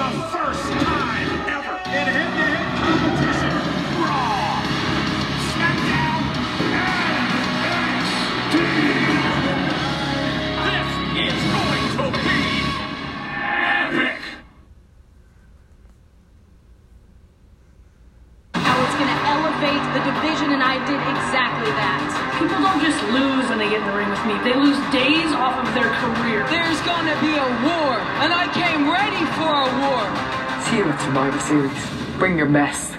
[0.00, 0.89] the first
[31.50, 32.89] Bring your best.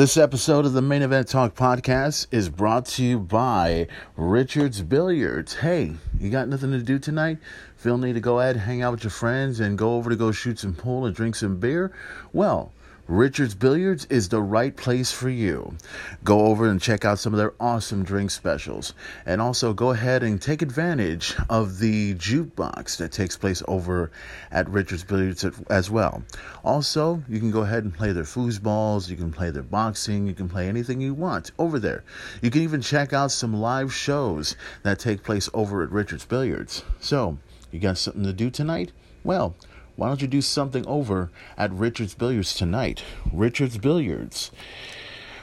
[0.00, 5.56] This episode of the Main Event Talk podcast is brought to you by Richard's Billiards.
[5.56, 7.36] Hey, you got nothing to do tonight?
[7.76, 10.32] Feel need to go ahead, hang out with your friends, and go over to go
[10.32, 11.92] shoot some pool and drink some beer?
[12.32, 12.72] Well,
[13.10, 15.74] Richard's Billiards is the right place for you.
[16.22, 18.94] Go over and check out some of their awesome drink specials.
[19.26, 24.12] And also go ahead and take advantage of the jukebox that takes place over
[24.52, 26.22] at Richard's Billiards as well.
[26.62, 30.34] Also, you can go ahead and play their foosballs, you can play their boxing, you
[30.34, 32.04] can play anything you want over there.
[32.40, 36.84] You can even check out some live shows that take place over at Richard's Billiards.
[37.00, 37.38] So,
[37.72, 38.92] you got something to do tonight?
[39.24, 39.56] Well,
[40.00, 43.04] why don't you do something over at Richard's Billiards tonight?
[43.30, 44.50] Richard's Billiards,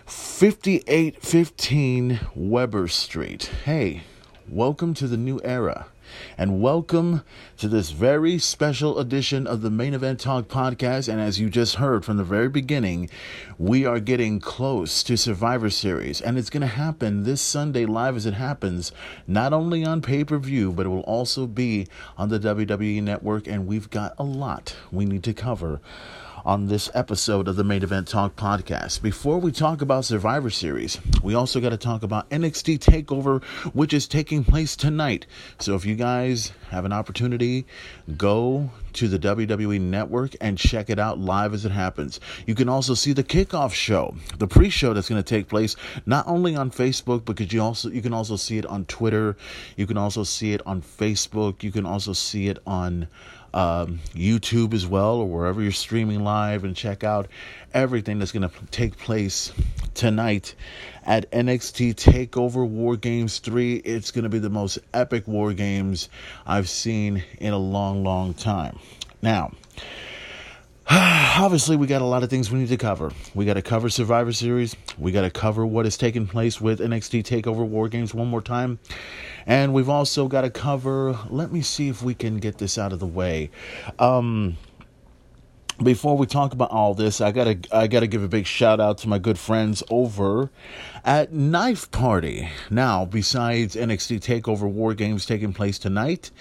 [0.07, 3.51] 5815 Weber Street.
[3.65, 4.01] Hey,
[4.49, 5.85] welcome to the new era.
[6.37, 7.23] And welcome
[7.57, 11.07] to this very special edition of the Main Event Talk podcast.
[11.07, 13.09] And as you just heard from the very beginning,
[13.57, 16.21] we are getting close to Survivor Series.
[16.21, 18.91] And it's going to happen this Sunday live as it happens,
[19.27, 21.87] not only on pay per view, but it will also be
[22.17, 23.47] on the WWE Network.
[23.47, 25.81] And we've got a lot we need to cover
[26.47, 29.01] on this episode of the Main Event Talk podcast.
[29.01, 33.43] Before we talk about Survivor Series, we also got to talk about NXT TakeOver,
[33.73, 35.25] which is taking place tonight.
[35.59, 37.65] So if you guys have an opportunity,
[38.15, 42.21] go to the WWE Network and check it out live as it happens.
[42.45, 45.75] You can also see the kickoff show, the pre-show that's going to take place
[46.05, 49.35] not only on Facebook, because you also you can also see it on Twitter,
[49.75, 53.09] you can also see it on Facebook, you can also see it on
[53.57, 57.27] um, YouTube as well, or wherever you're streaming live, and check out
[57.73, 59.51] everything that's going to take place
[59.95, 60.53] tonight
[61.03, 63.77] at NXT Takeover War Games 3.
[63.77, 66.07] It's going to be the most epic War Games
[66.45, 68.77] I've seen in a long, long time.
[69.23, 69.53] Now,
[70.89, 73.89] obviously we got a lot of things we need to cover we got to cover
[73.89, 78.13] survivor series we got to cover what has taken place with nxt takeover war games
[78.13, 78.79] one more time
[79.47, 82.93] and we've also got to cover let me see if we can get this out
[82.93, 83.49] of the way.
[83.97, 84.57] Um
[85.81, 88.97] before we talk about all this, I gotta I gotta give a big shout out
[88.99, 90.49] to my good friends over
[91.05, 92.49] at Knife Party.
[92.69, 96.31] Now, besides NXT Takeover War Games taking place tonight,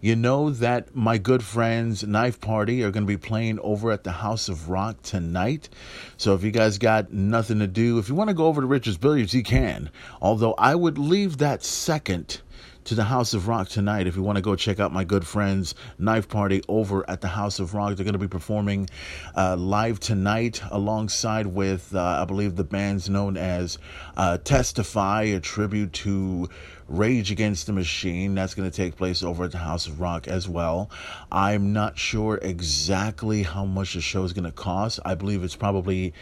[0.00, 4.12] you know that my good friends Knife Party are gonna be playing over at the
[4.12, 5.68] House of Rock tonight.
[6.16, 8.66] So if you guys got nothing to do, if you want to go over to
[8.66, 9.90] Richard's Billiards, you can.
[10.22, 12.40] Although I would leave that second
[12.84, 14.06] to the House of Rock tonight.
[14.06, 17.28] If you want to go check out my good friends Knife Party over at the
[17.28, 18.88] House of Rock, they're going to be performing
[19.36, 23.78] uh, live tonight alongside with, uh, I believe, the bands known as
[24.16, 26.48] uh, Testify, a tribute to
[26.88, 28.34] Rage Against the Machine.
[28.34, 30.90] That's going to take place over at the House of Rock as well.
[31.32, 35.00] I'm not sure exactly how much the show is going to cost.
[35.04, 36.12] I believe it's probably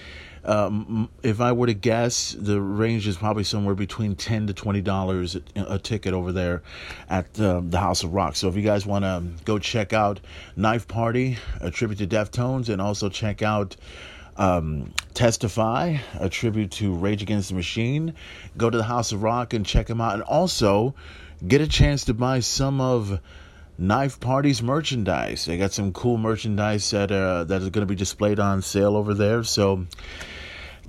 [0.44, 4.80] um, if I were to guess, the range is probably somewhere between ten to twenty
[4.80, 6.62] dollars a ticket over there
[7.08, 8.36] at um, the House of Rock.
[8.36, 10.20] So if you guys want to go check out
[10.56, 13.76] Knife Party, a tribute to Deftones, and also check out
[14.36, 18.14] um, Testify, a tribute to Rage Against the Machine,
[18.56, 20.94] go to the House of Rock and check them out, and also
[21.46, 23.20] get a chance to buy some of
[23.78, 25.44] Knife Party's merchandise.
[25.44, 28.96] They got some cool merchandise that uh, that is going to be displayed on sale
[28.96, 29.42] over there.
[29.44, 29.86] So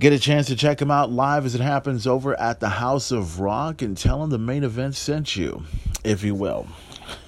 [0.00, 3.12] Get a chance to check them out live as it happens over at the House
[3.12, 5.62] of Rock and tell them the main event sent you,
[6.02, 6.66] if you will.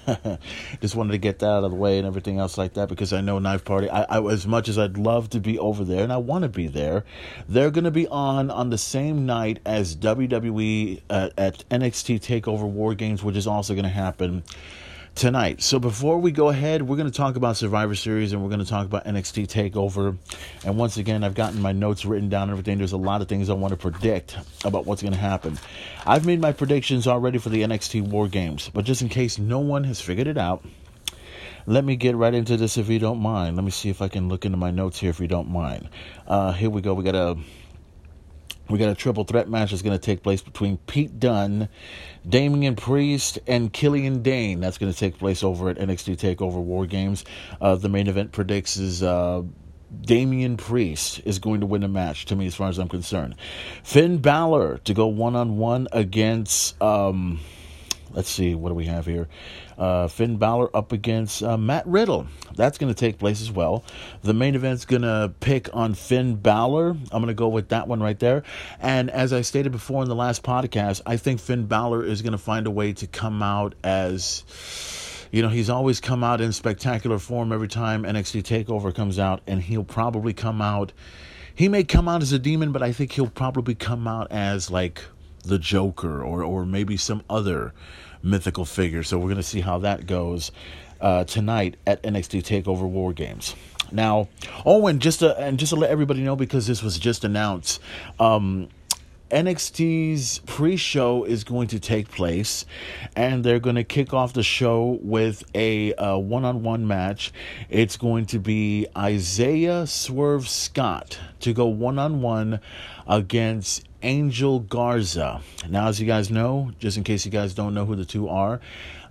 [0.81, 3.13] Just wanted to get that out of the way and everything else like that because
[3.13, 3.89] I know Knife Party.
[3.89, 6.49] I, I as much as I'd love to be over there and I want to
[6.49, 7.05] be there,
[7.47, 12.67] they're going to be on on the same night as WWE uh, at NXT Takeover
[12.67, 14.43] War Games, which is also going to happen
[15.17, 15.63] tonight.
[15.63, 18.63] So before we go ahead, we're going to talk about Survivor Series and we're going
[18.63, 20.15] to talk about NXT Takeover.
[20.63, 22.77] And once again, I've gotten my notes written down and everything.
[22.77, 25.57] There's a lot of things I want to predict about what's going to happen.
[26.05, 29.57] I've made my predictions already for the NXT War Games, but just in case no
[29.57, 30.63] one has figured it out,
[31.65, 33.55] let me get right into this if you don't mind.
[33.55, 35.89] Let me see if I can look into my notes here if you don't mind.
[36.27, 36.93] Uh, here we go.
[36.93, 37.37] We got a
[38.69, 41.69] we got a triple threat match that's going to take place between Pete Dunne,
[42.27, 44.59] Damian Priest, and Killian Dain.
[44.59, 47.25] That's going to take place over at NXT Takeover War Games.
[47.61, 49.43] Uh, the main event predicts is uh,
[50.01, 52.25] Damian Priest is going to win the match.
[52.25, 53.35] To me, as far as I'm concerned,
[53.83, 56.81] Finn Balor to go one on one against.
[56.81, 57.39] Um,
[58.17, 59.27] let's see, what do we have here?
[59.77, 62.25] Uh, Finn Balor up against uh, Matt Riddle.
[62.55, 63.83] That's going to take place as well.
[64.23, 66.89] The main event's going to pick on Finn Balor.
[66.89, 68.41] I'm going to go with that one right there.
[68.79, 72.31] And as I stated before in the last podcast, I think Finn Balor is going
[72.31, 74.43] to find a way to come out as.
[75.29, 79.41] You know, he's always come out in spectacular form every time NXT TakeOver comes out,
[79.45, 80.93] and he'll probably come out.
[81.53, 84.71] He may come out as a demon, but I think he'll probably come out as
[84.71, 85.03] like
[85.47, 87.73] the Joker or or maybe some other
[88.23, 89.03] mythical figure.
[89.03, 90.51] So we're going to see how that goes
[91.01, 93.55] uh, tonight at NXT Takeover War Games.
[93.91, 94.27] Now,
[94.65, 97.81] oh, and just to, and just to let everybody know because this was just announced,
[98.19, 98.67] um,
[99.31, 102.65] NXT's pre-show is going to take place,
[103.15, 107.33] and they're going to kick off the show with a uh, one-on-one match.
[107.69, 112.61] It's going to be Isaiah Swerve Scott to go one-on-one
[113.05, 115.41] against Angel Garza.
[115.69, 118.29] Now, as you guys know, just in case you guys don't know who the two
[118.29, 118.61] are,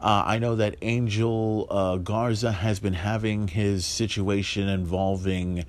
[0.01, 5.65] uh, I know that Angel uh, Garza has been having his situation involving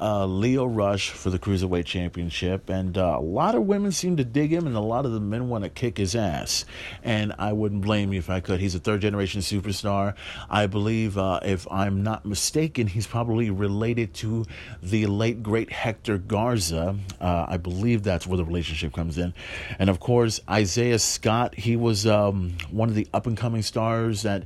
[0.00, 2.68] uh, Lio Rush for the Cruiserweight Championship.
[2.68, 5.20] And uh, a lot of women seem to dig him, and a lot of the
[5.20, 6.64] men want to kick his ass.
[7.02, 8.60] And I wouldn't blame you if I could.
[8.60, 10.14] He's a third generation superstar.
[10.50, 14.44] I believe, uh, if I'm not mistaken, he's probably related to
[14.82, 16.96] the late, great Hector Garza.
[17.20, 19.32] Uh, I believe that's where the relationship comes in.
[19.78, 24.22] And of course, Isaiah Scott, he was um, one of the up and coming stars
[24.22, 24.44] that.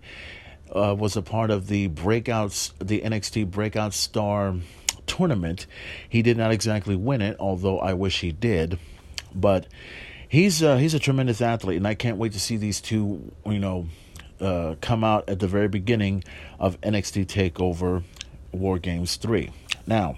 [0.73, 4.55] Uh, was a part of the breakouts, the NXT breakout star
[5.11, 5.67] tournament.
[6.09, 8.79] He did not exactly win it, although I wish he did.
[9.35, 9.67] But
[10.29, 13.59] he's uh, he's a tremendous athlete, and I can't wait to see these two, you
[13.59, 13.87] know,
[14.41, 16.25] uh, come out at the very beginning
[16.59, 18.05] of NXT Takeover
[18.53, 19.51] War Games three.
[19.87, 20.17] Now.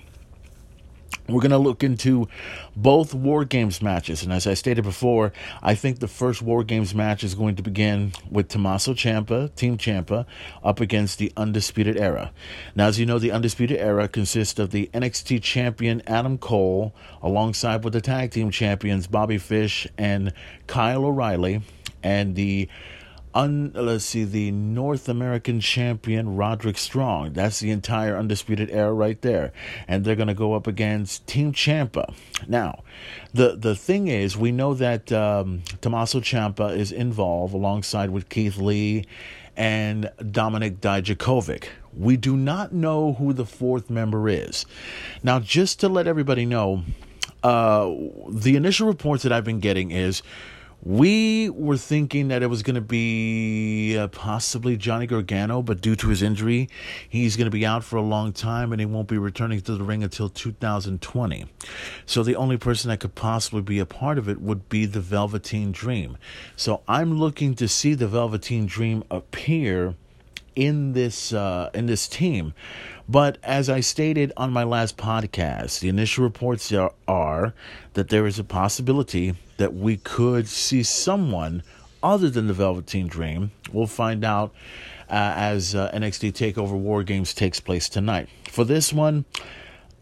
[1.28, 2.28] We're going to look into
[2.74, 4.22] both War Games matches.
[4.22, 5.32] And as I stated before,
[5.62, 9.78] I think the first War Games match is going to begin with Tommaso Ciampa, Team
[9.78, 10.26] Ciampa,
[10.64, 12.32] up against the Undisputed Era.
[12.74, 16.92] Now, as you know, the Undisputed Era consists of the NXT champion Adam Cole,
[17.22, 20.32] alongside with the tag team champions Bobby Fish and
[20.66, 21.62] Kyle O'Reilly,
[22.02, 22.68] and the
[23.34, 27.32] un, let's see, the North American champion Roderick Strong.
[27.32, 29.52] That's the entire undisputed era right there,
[29.88, 32.14] and they're going to go up against Team Ciampa.
[32.46, 32.82] Now,
[33.32, 38.56] the the thing is, we know that um, Tommaso Ciampa is involved alongside with Keith
[38.56, 39.06] Lee
[39.56, 41.66] and Dominik Dijakovic.
[41.96, 44.64] We do not know who the fourth member is.
[45.22, 46.84] Now, just to let everybody know,
[47.42, 47.90] uh,
[48.28, 50.22] the initial reports that I've been getting is
[50.84, 55.94] we were thinking that it was going to be uh, possibly Johnny Gargano, but due
[55.94, 56.68] to his injury,
[57.08, 59.76] he's going to be out for a long time and he won't be returning to
[59.76, 61.46] the ring until 2020.
[62.04, 65.00] So the only person that could possibly be a part of it would be the
[65.00, 66.18] Velveteen Dream.
[66.56, 69.94] So I'm looking to see the Velveteen Dream appear
[70.54, 72.54] in this uh, in this team.
[73.12, 77.52] But as I stated on my last podcast, the initial reports are, are
[77.92, 81.62] that there is a possibility that we could see someone
[82.02, 83.50] other than the Velveteen Dream.
[83.70, 84.54] We'll find out
[85.10, 88.30] uh, as uh, NXT Takeover War Games takes place tonight.
[88.48, 89.26] For this one,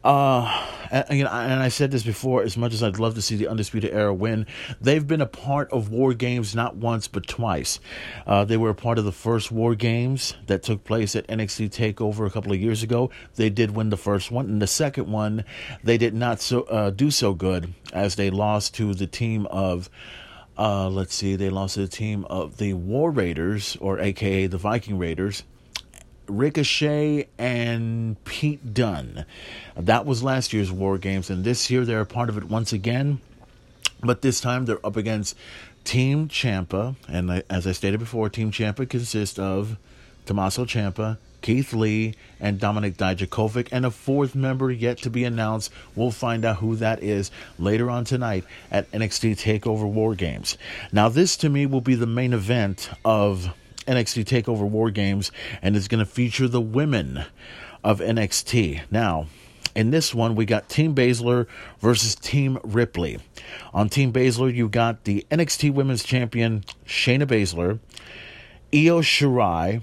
[0.03, 3.49] uh, and, and I said this before, as much as I'd love to see the
[3.49, 4.47] Undisputed Era win,
[4.81, 7.81] they've been a part of War Games not once but twice.
[8.27, 11.71] Uh, they were a part of the first War Games that took place at NXT
[11.71, 13.11] Takeover a couple of years ago.
[13.37, 15.45] They did win the first one, and the second one
[15.85, 19.91] they did not so uh, do so good as they lost to the team of.
[20.59, 24.59] Uh, let's see, they lost to the team of the War Raiders, or AKA the
[24.59, 25.43] Viking Raiders,
[26.31, 29.25] Ricochet and Pete Dunne.
[29.77, 32.73] That was last year's War Games, and this year they're a part of it once
[32.73, 33.21] again.
[34.03, 35.37] But this time they're up against
[35.85, 39.77] Team Ciampa, and as I stated before, Team Ciampa consists of
[40.27, 45.73] Tommaso Ciampa, Keith Lee, and Dominik Dijakovic, and a fourth member yet to be announced.
[45.95, 50.59] We'll find out who that is later on tonight at NXT TakeOver War Games.
[50.93, 53.55] Now, this to me will be the main event of
[53.91, 57.25] NXT TakeOver War Games, and it's going to feature the women
[57.83, 58.83] of NXT.
[58.91, 59.27] Now,
[59.75, 61.47] in this one, we got Team Baszler
[61.81, 63.19] versus Team Ripley.
[63.75, 67.81] On Team Baszler, you got the NXT Women's Champion Shayna Baszler,
[68.73, 69.83] Io Shirai,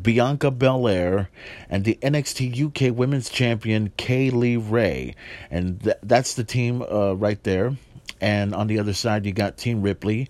[0.00, 1.28] Bianca Belair,
[1.68, 5.14] and the NXT UK Women's Champion Kay Lee Ray.
[5.50, 7.76] And th- that's the team uh, right there.
[8.20, 10.28] And on the other side, you got Team Ripley.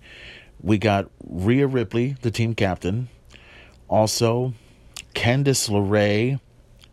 [0.61, 3.09] We got Rhea Ripley, the team captain.
[3.91, 4.53] Also,
[5.13, 6.39] Candice LeRae,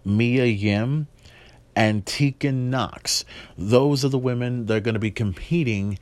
[0.05, 1.07] Mia Yim,
[1.77, 3.25] and Tegan Nox.
[3.57, 6.01] Those are the women that are going to be competing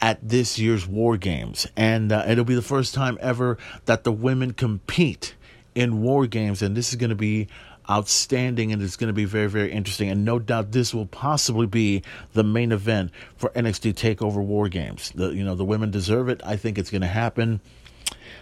[0.00, 1.66] at this year's War Games.
[1.76, 5.34] And uh, it'll be the first time ever that the women compete
[5.74, 6.62] in War Games.
[6.62, 7.48] And this is going to be
[7.90, 10.08] outstanding and it's going to be very, very interesting.
[10.08, 15.12] And no doubt this will possibly be the main event for NXT TakeOver War Games.
[15.14, 16.40] The, you know, the women deserve it.
[16.46, 17.60] I think it's going to happen.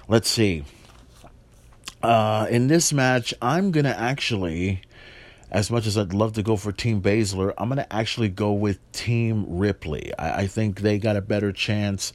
[0.07, 0.65] Let's see.
[2.03, 4.83] Uh, in this match, I'm going to actually
[5.51, 8.53] as much as I'd love to go for Team Baszler, I'm going to actually go
[8.53, 10.13] with Team Ripley.
[10.19, 12.13] I, I think they got a better chance.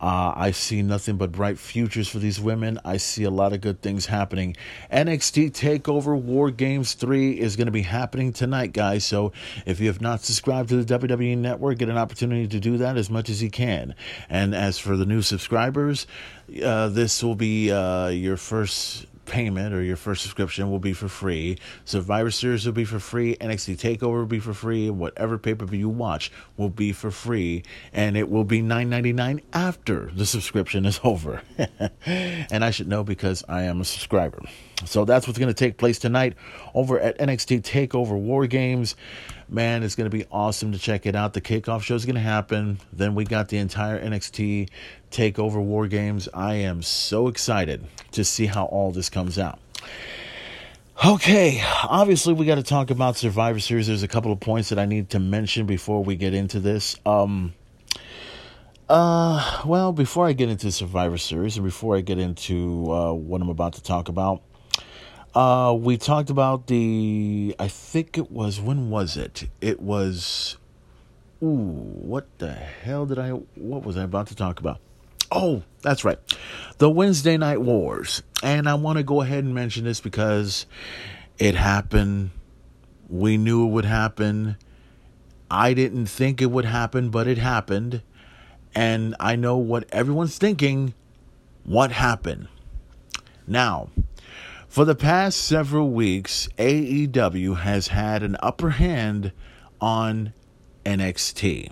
[0.00, 2.80] Uh, I see nothing but bright futures for these women.
[2.84, 4.56] I see a lot of good things happening.
[4.92, 9.04] NXT TakeOver War Games 3 is going to be happening tonight, guys.
[9.04, 9.32] So
[9.64, 12.96] if you have not subscribed to the WWE Network, get an opportunity to do that
[12.96, 13.94] as much as you can.
[14.28, 16.08] And as for the new subscribers,
[16.62, 21.08] uh, this will be uh, your first payment or your first subscription will be for
[21.08, 21.58] free.
[21.84, 23.36] Survivor Series will be for free.
[23.36, 24.90] NXT Takeover will be for free.
[24.90, 27.62] Whatever pay per view you watch will be for free,
[27.92, 31.42] and it will be nine ninety nine after the subscription is over.
[32.06, 34.40] and I should know because I am a subscriber.
[34.86, 36.34] So that's what's going to take place tonight
[36.74, 38.96] over at NXT Takeover War Games.
[39.48, 41.34] Man, it's going to be awesome to check it out.
[41.34, 42.78] The kickoff show is going to happen.
[42.92, 44.70] Then we got the entire NXT
[45.10, 46.28] Takeover War Games.
[46.32, 49.58] I am so excited to see how all this comes out.
[51.04, 53.88] Okay, obviously we got to talk about Survivor Series.
[53.88, 56.96] There's a couple of points that I need to mention before we get into this.
[57.04, 57.52] Um,
[58.88, 63.42] uh, well, before I get into Survivor Series and before I get into uh, what
[63.42, 64.42] I'm about to talk about,
[65.34, 67.54] uh, we talked about the.
[67.58, 69.48] I think it was when was it?
[69.60, 70.56] It was.
[71.42, 73.30] Ooh, what the hell did I?
[73.30, 74.80] What was I about to talk about?
[75.32, 76.18] Oh, that's right.
[76.78, 78.22] The Wednesday Night Wars.
[78.42, 80.66] And I want to go ahead and mention this because
[81.38, 82.30] it happened.
[83.08, 84.56] We knew it would happen.
[85.50, 88.02] I didn't think it would happen, but it happened.
[88.74, 90.94] And I know what everyone's thinking.
[91.64, 92.48] What happened?
[93.46, 93.88] Now,
[94.74, 99.30] for the past several weeks, AEW has had an upper hand
[99.80, 100.32] on
[100.84, 101.70] NXT.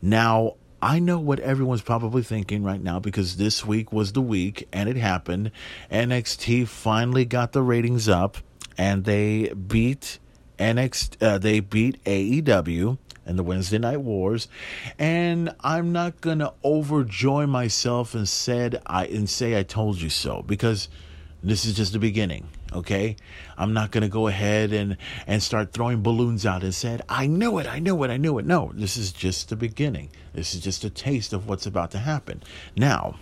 [0.00, 4.68] Now, I know what everyone's probably thinking right now because this week was the week
[4.72, 5.50] and it happened.
[5.90, 8.36] NXT finally got the ratings up
[8.76, 10.20] and they beat
[10.60, 14.46] NXT uh, they beat AEW in the Wednesday Night Wars.
[14.96, 20.08] And I'm not going to overjoy myself and said I and say I told you
[20.08, 20.88] so because
[21.42, 23.16] this is just the beginning, okay?
[23.56, 27.26] I'm not going to go ahead and, and start throwing balloons out and said, I
[27.26, 28.46] knew it, I knew it, I knew it.
[28.46, 30.10] No, this is just the beginning.
[30.34, 32.42] This is just a taste of what's about to happen.
[32.76, 33.16] Now,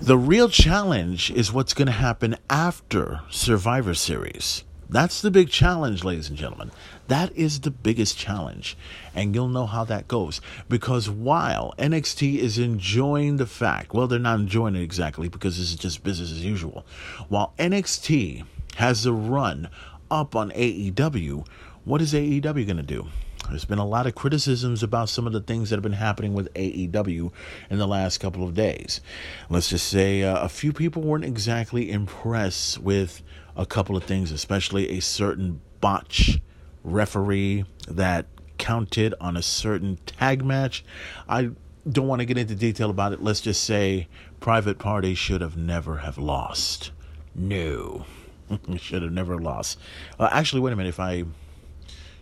[0.00, 4.64] the real challenge is what's going to happen after Survivor Series.
[4.88, 6.70] That's the big challenge, ladies and gentlemen.
[7.08, 8.76] That is the biggest challenge.
[9.14, 10.40] And you'll know how that goes.
[10.68, 15.70] Because while NXT is enjoying the fact, well, they're not enjoying it exactly because this
[15.70, 16.86] is just business as usual.
[17.28, 18.44] While NXT
[18.76, 19.68] has the run
[20.10, 21.46] up on AEW,
[21.84, 23.08] what is AEW going to do?
[23.48, 26.34] There's been a lot of criticisms about some of the things that have been happening
[26.34, 27.32] with AEW
[27.70, 29.00] in the last couple of days.
[29.48, 33.22] Let's just say uh, a few people weren't exactly impressed with
[33.56, 36.40] a couple of things, especially a certain botch
[36.88, 38.26] referee that
[38.58, 40.84] counted on a certain tag match.
[41.28, 41.50] I
[41.88, 43.22] don't want to get into detail about it.
[43.22, 44.08] Let's just say
[44.40, 46.90] Private Party should have never have lost.
[47.34, 48.04] No.
[48.76, 49.78] should have never lost.
[50.18, 50.88] Uh, actually, wait a minute.
[50.88, 51.24] If I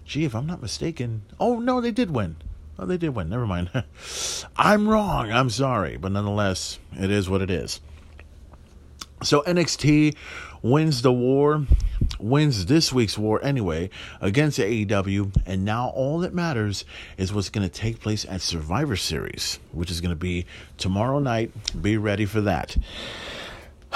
[0.06, 1.22] Gee, if I'm not mistaken.
[1.40, 2.36] Oh, no, they did win.
[2.78, 3.28] Oh, they did win.
[3.28, 3.70] Never mind.
[4.56, 5.32] I'm wrong.
[5.32, 5.96] I'm sorry.
[5.96, 7.80] But nonetheless, it is what it is.
[9.22, 10.14] So NXT
[10.62, 11.66] wins the war,
[12.18, 16.84] wins this week's war anyway against AEW, and now all that matters
[17.16, 20.46] is what's going to take place at Survivor Series, which is going to be
[20.78, 21.50] tomorrow night.
[21.80, 22.76] Be ready for that.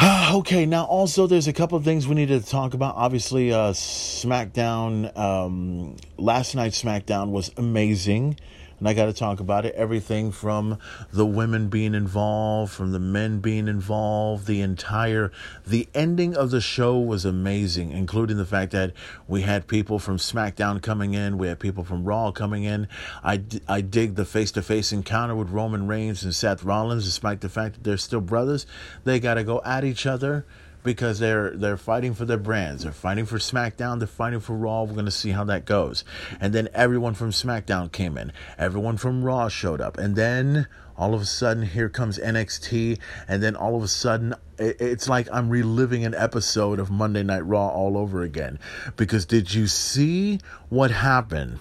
[0.33, 2.95] okay, now also there's a couple of things we needed to talk about.
[2.97, 8.37] Obviously, uh, SmackDown, um, last night's SmackDown was amazing
[8.81, 9.75] and I got to talk about it.
[9.75, 10.79] Everything from
[11.13, 15.31] the women being involved, from the men being involved, the entire
[15.67, 18.93] the ending of the show was amazing, including the fact that
[19.29, 22.89] we had people from SmackDown coming in, we had people from Raw coming in.
[23.23, 27.43] I I dig the face to face encounter with Roman Reigns and Seth Rollins, despite
[27.43, 28.67] the fact that they're still brothers.
[29.05, 30.47] They got to go at each other
[30.83, 32.83] because they're they're fighting for their brands.
[32.83, 33.99] They're fighting for SmackDown.
[33.99, 34.85] They're fighting for Raw.
[34.85, 36.05] We're gonna see how that goes.
[36.41, 38.33] And then everyone from SmackDown came in.
[38.59, 39.99] Everyone from Raw showed up.
[39.99, 42.99] And then all of a sudden, here comes NXT.
[43.27, 47.47] And then all of a sudden, it's like I'm reliving an episode of Monday Night
[47.47, 48.59] Raw all over again.
[48.97, 51.59] Because did you see what happened?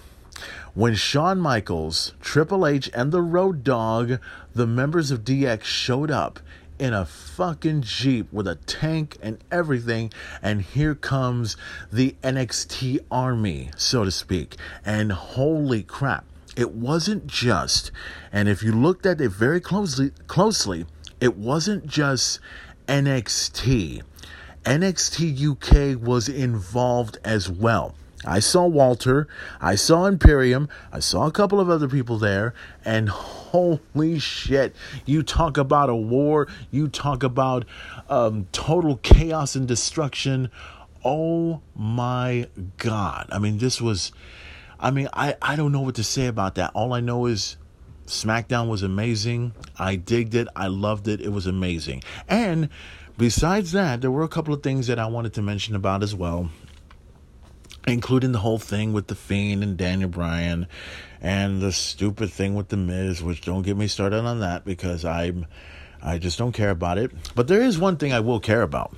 [0.74, 4.20] When Shawn Michaels, Triple H, and the Road Dog,
[4.54, 6.38] the members of DX, showed up
[6.80, 10.10] in a fucking Jeep with a tank and everything.
[10.42, 11.56] And here comes
[11.92, 14.56] the NXT army, so to speak.
[14.84, 16.24] And holy crap,
[16.56, 17.92] it wasn't just,
[18.32, 20.86] and if you looked at it very closely, closely,
[21.20, 22.40] it wasn't just
[22.88, 24.02] NXT.
[24.64, 27.94] NXT UK was involved as well.
[28.24, 29.28] I saw Walter,
[29.60, 32.52] I saw Imperium, I saw a couple of other people there,
[32.84, 37.64] and holy shit, you talk about a war, you talk about
[38.10, 40.50] um, total chaos and destruction.
[41.02, 43.28] Oh my God.
[43.32, 44.12] I mean, this was,
[44.78, 46.72] I mean, I, I don't know what to say about that.
[46.74, 47.56] All I know is
[48.06, 49.54] SmackDown was amazing.
[49.78, 52.02] I digged it, I loved it, it was amazing.
[52.28, 52.68] And
[53.16, 56.14] besides that, there were a couple of things that I wanted to mention about as
[56.14, 56.50] well
[57.86, 60.66] including the whole thing with the Fiend and Daniel Bryan,
[61.20, 65.04] and the stupid thing with the Miz, which don't get me started on that because
[65.04, 65.46] I'm
[66.02, 67.10] I just don't care about it.
[67.34, 68.94] But there is one thing I will care about.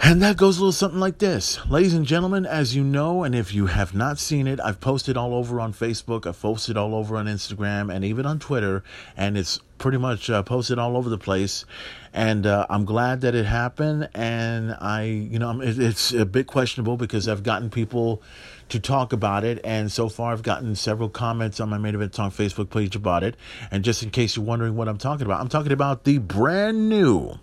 [0.00, 1.64] And that goes a little something like this.
[1.68, 5.18] Ladies and gentlemen, as you know, and if you have not seen it, I've posted
[5.18, 8.82] all over on Facebook, I've posted all over on Instagram, and even on Twitter,
[9.18, 11.66] and it's pretty much uh, posted all over the place.
[12.14, 14.08] And uh, I'm glad that it happened.
[14.14, 18.22] And I, you know, it's a bit questionable because I've gotten people
[18.68, 19.60] to talk about it.
[19.64, 23.24] And so far, I've gotten several comments on my Main Event Talk Facebook page about
[23.24, 23.36] it.
[23.70, 26.88] And just in case you're wondering what I'm talking about, I'm talking about the brand
[26.88, 27.38] new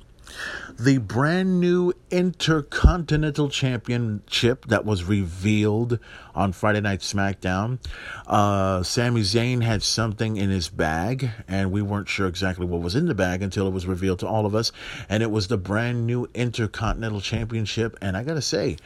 [0.79, 5.99] the brand new Intercontinental Championship that was revealed
[6.33, 7.79] on Friday Night SmackDown.
[8.25, 12.95] Uh, Sami Zayn had something in his bag, and we weren't sure exactly what was
[12.95, 14.71] in the bag until it was revealed to all of us.
[15.09, 17.97] And it was the brand new Intercontinental Championship.
[18.01, 18.77] And I gotta say,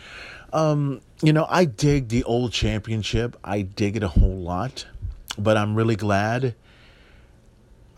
[0.52, 4.88] um, you know, I dig the old championship, I dig it a whole lot,
[5.38, 6.56] but I'm really glad.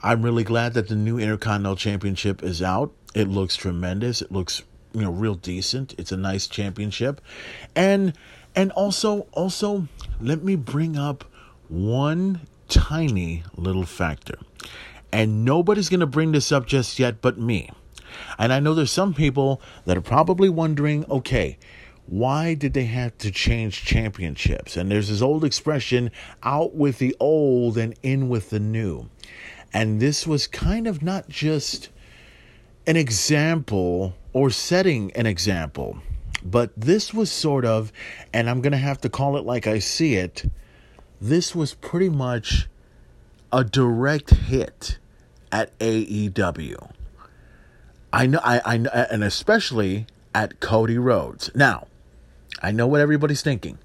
[0.03, 4.21] I'm really glad that the new Intercontinental Championship is out it looks tremendous.
[4.21, 4.61] It looks,
[4.93, 5.95] you know, real decent.
[5.97, 7.21] It's a nice championship.
[7.75, 8.13] And
[8.55, 9.87] and also also
[10.21, 11.23] let me bring up
[11.67, 14.37] one tiny little factor.
[15.11, 17.69] And nobody's to bring this up just yet but me.
[18.37, 21.57] And I know there's some people that are probably wondering, okay,
[22.07, 24.77] why did they have to change championships?
[24.77, 26.11] And there's this old expression
[26.43, 29.09] out with the old and in with the new.
[29.73, 31.89] And this was kind of not just
[32.87, 35.97] an example or setting an example.
[36.43, 37.91] But this was sort of,
[38.33, 40.49] and I'm going to have to call it like I see it,
[41.19, 42.67] this was pretty much
[43.51, 44.99] a direct hit
[45.51, 46.91] at AEW.
[48.13, 48.75] I know, I, I
[49.11, 51.49] and especially at Cody Rhodes.
[51.55, 51.87] Now,
[52.61, 53.79] I know what everybody's thinking.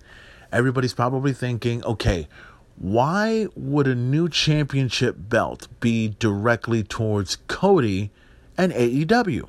[0.52, 2.28] Everybody's probably thinking, okay,
[2.76, 8.10] why would a new championship belt be directly towards Cody
[8.56, 9.48] and AEW.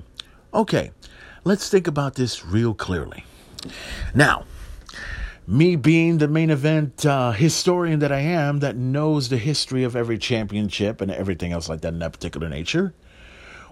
[0.53, 0.91] Okay,
[1.43, 3.25] let's think about this real clearly.
[4.13, 4.45] Now,
[5.47, 9.95] me being the main event uh, historian that I am, that knows the history of
[9.95, 12.93] every championship and everything else like that in that particular nature,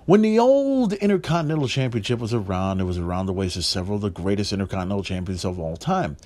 [0.09, 4.01] when the old Intercontinental Championship was around, it was around the waist of several of
[4.01, 6.17] the greatest Intercontinental champions of all time.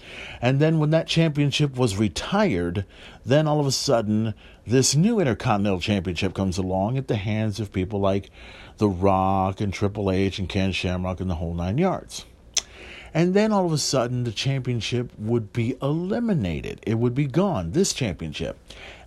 [0.42, 2.86] And then when that championship was retired,
[3.26, 4.36] then all of a sudden,
[4.66, 8.30] this new Intercontinental Championship comes along at the hands of people like
[8.78, 12.26] The Rock and Triple H and Ken Shamrock and the whole nine yards.
[13.14, 16.80] And then all of a sudden, the championship would be eliminated.
[16.84, 18.58] It would be gone, this championship.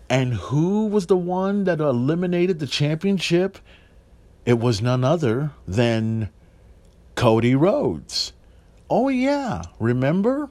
[0.08, 3.58] And who was the one that eliminated the championship?
[4.46, 6.30] it was none other than
[7.16, 8.32] Cody Rhodes.
[8.88, 9.62] Oh, yeah.
[9.80, 10.48] Remember?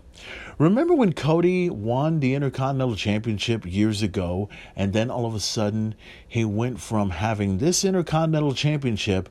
[0.58, 5.96] Remember when Cody won the Intercontinental Championship years ago, and then all of a sudden
[6.26, 9.28] he went from having this Intercontinental Championship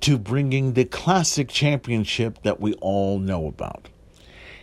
[0.00, 3.88] to bringing the Classic Championship that we all know about?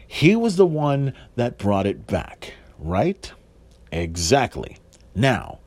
[0.05, 3.31] He was the one that brought it back, right?
[3.91, 4.77] Exactly.
[5.15, 5.59] Now,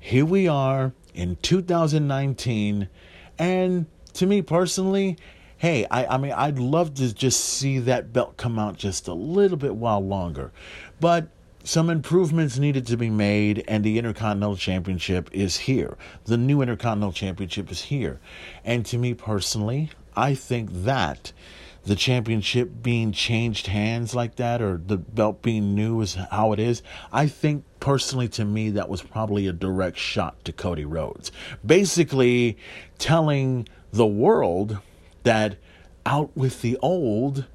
[0.00, 2.88] here we are in 2019,
[3.38, 5.18] and to me personally,
[5.58, 9.14] hey, I, I mean, I'd love to just see that belt come out just a
[9.14, 10.52] little bit while longer.
[11.00, 11.28] But
[11.64, 15.96] some improvements needed to be made, and the Intercontinental Championship is here.
[16.24, 18.20] The new Intercontinental Championship is here.
[18.64, 21.32] And to me personally, I think that
[21.84, 26.58] the championship being changed hands like that or the belt being new is how it
[26.58, 31.30] is, I think personally to me that was probably a direct shot to Cody Rhodes.
[31.64, 32.58] Basically
[32.98, 34.78] telling the world
[35.26, 35.56] that
[36.06, 37.46] out with the old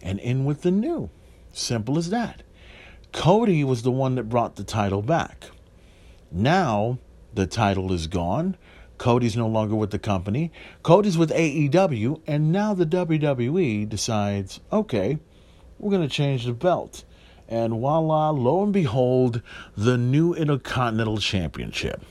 [0.00, 1.10] and in with the new.
[1.52, 2.42] Simple as that.
[3.12, 5.50] Cody was the one that brought the title back.
[6.30, 6.98] Now
[7.34, 8.56] the title is gone.
[8.98, 10.52] Cody's no longer with the company.
[10.82, 15.18] Cody's with AEW, and now the WWE decides, okay,
[15.78, 17.04] we're going to change the belt.
[17.48, 19.42] And voila, lo and behold,
[19.76, 22.02] the new Intercontinental Championship.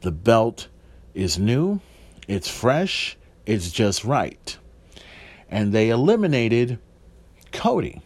[0.00, 0.68] The belt
[1.12, 1.80] is new,
[2.26, 4.56] it's fresh, it's just right.
[5.50, 6.78] And they eliminated
[7.52, 8.02] Cody.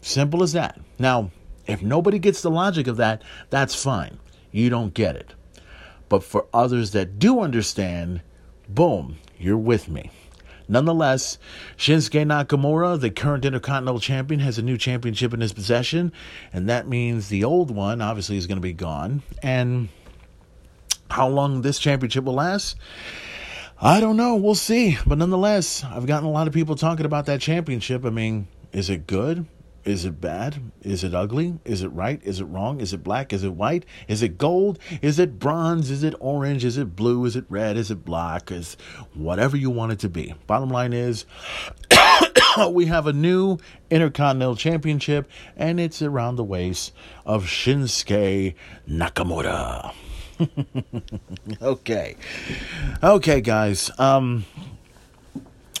[0.00, 0.80] Simple as that.
[0.98, 1.30] Now,
[1.66, 4.18] if nobody gets the logic of that, that's fine.
[4.50, 5.34] You don't get it.
[6.08, 8.22] But for others that do understand,
[8.68, 10.10] boom, you're with me.
[10.68, 11.38] Nonetheless,
[11.76, 16.12] Shinsuke Nakamura, the current Intercontinental Champion, has a new championship in his possession,
[16.52, 19.22] and that means the old one obviously is going to be gone.
[19.42, 19.88] And
[21.10, 22.76] how long this championship will last?
[23.80, 24.34] I don't know.
[24.34, 24.98] We'll see.
[25.06, 28.04] But nonetheless, I've gotten a lot of people talking about that championship.
[28.04, 29.46] I mean, is it good?
[29.84, 30.60] Is it bad?
[30.82, 31.60] Is it ugly?
[31.64, 32.20] Is it right?
[32.24, 32.80] Is it wrong?
[32.80, 33.32] Is it black?
[33.32, 33.86] Is it white?
[34.08, 34.80] Is it gold?
[35.00, 35.90] Is it bronze?
[35.90, 36.64] Is it orange?
[36.64, 37.24] Is it blue?
[37.24, 37.76] Is it red?
[37.76, 38.50] Is it black?
[38.50, 38.76] Is
[39.14, 40.34] whatever you want it to be.
[40.48, 41.24] Bottom line is
[42.70, 43.58] we have a new
[43.90, 46.92] Intercontinental Championship and it's around the waist
[47.24, 48.56] of Shinsuke
[48.88, 49.94] Nakamura.
[51.62, 52.16] okay.
[53.02, 53.90] Okay, guys.
[53.98, 54.44] Um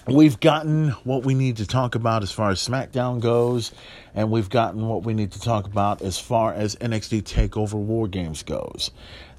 [0.08, 3.72] we've gotten what we need to talk about as far as SmackDown goes,
[4.14, 8.08] and we've gotten what we need to talk about as far as NXT TakeOver War
[8.08, 8.90] Games goes.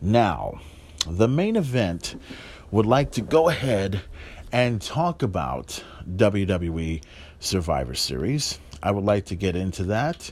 [0.01, 0.59] Now,
[1.07, 2.15] the main event
[2.71, 4.01] would like to go ahead
[4.51, 5.83] and talk about
[6.15, 7.01] WWE
[7.39, 8.59] Survivor Series.
[8.81, 10.31] I would like to get into that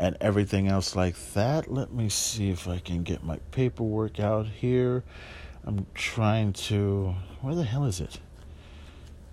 [0.00, 1.70] and everything else like that.
[1.70, 5.04] Let me see if I can get my paperwork out here.
[5.62, 7.14] I'm trying to.
[7.42, 8.18] Where the hell is it?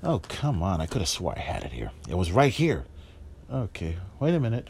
[0.03, 0.81] Oh, come on.
[0.81, 1.91] I could have swore I had it here.
[2.09, 2.85] It was right here.
[3.51, 4.67] Okay, wait a minute.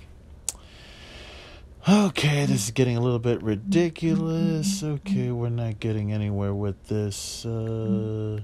[1.90, 4.84] Okay, this is getting a little bit ridiculous.
[4.84, 7.44] Okay, we're not getting anywhere with this.
[7.44, 8.42] Uh,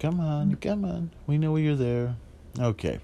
[0.00, 1.10] come on, come on.
[1.26, 2.16] We know you're there.
[2.58, 3.00] Okay.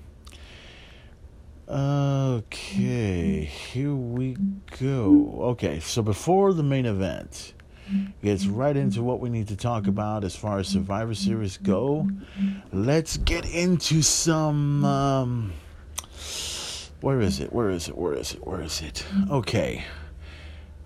[1.73, 4.37] Okay, here we
[4.79, 5.39] go.
[5.53, 7.55] Okay, so before the main event,
[8.23, 12.11] gets right into what we need to talk about as far as Survivor Series go.
[12.73, 14.85] Let's get into some.
[14.85, 15.53] Um,
[17.01, 17.55] where is it?
[17.55, 17.97] Where is it?
[17.97, 18.47] Where is it?
[18.47, 19.07] Where is it?
[19.31, 19.83] Okay.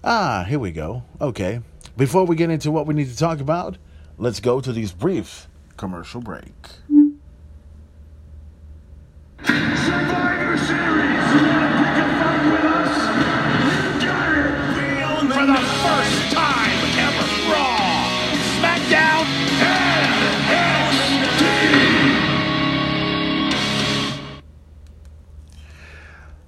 [0.04, 1.02] Ah, here we go.
[1.20, 1.62] Okay.
[1.96, 3.76] Before we get into what we need to talk about,
[4.18, 6.54] let's go to these brief commercial break.
[9.44, 10.25] Survivor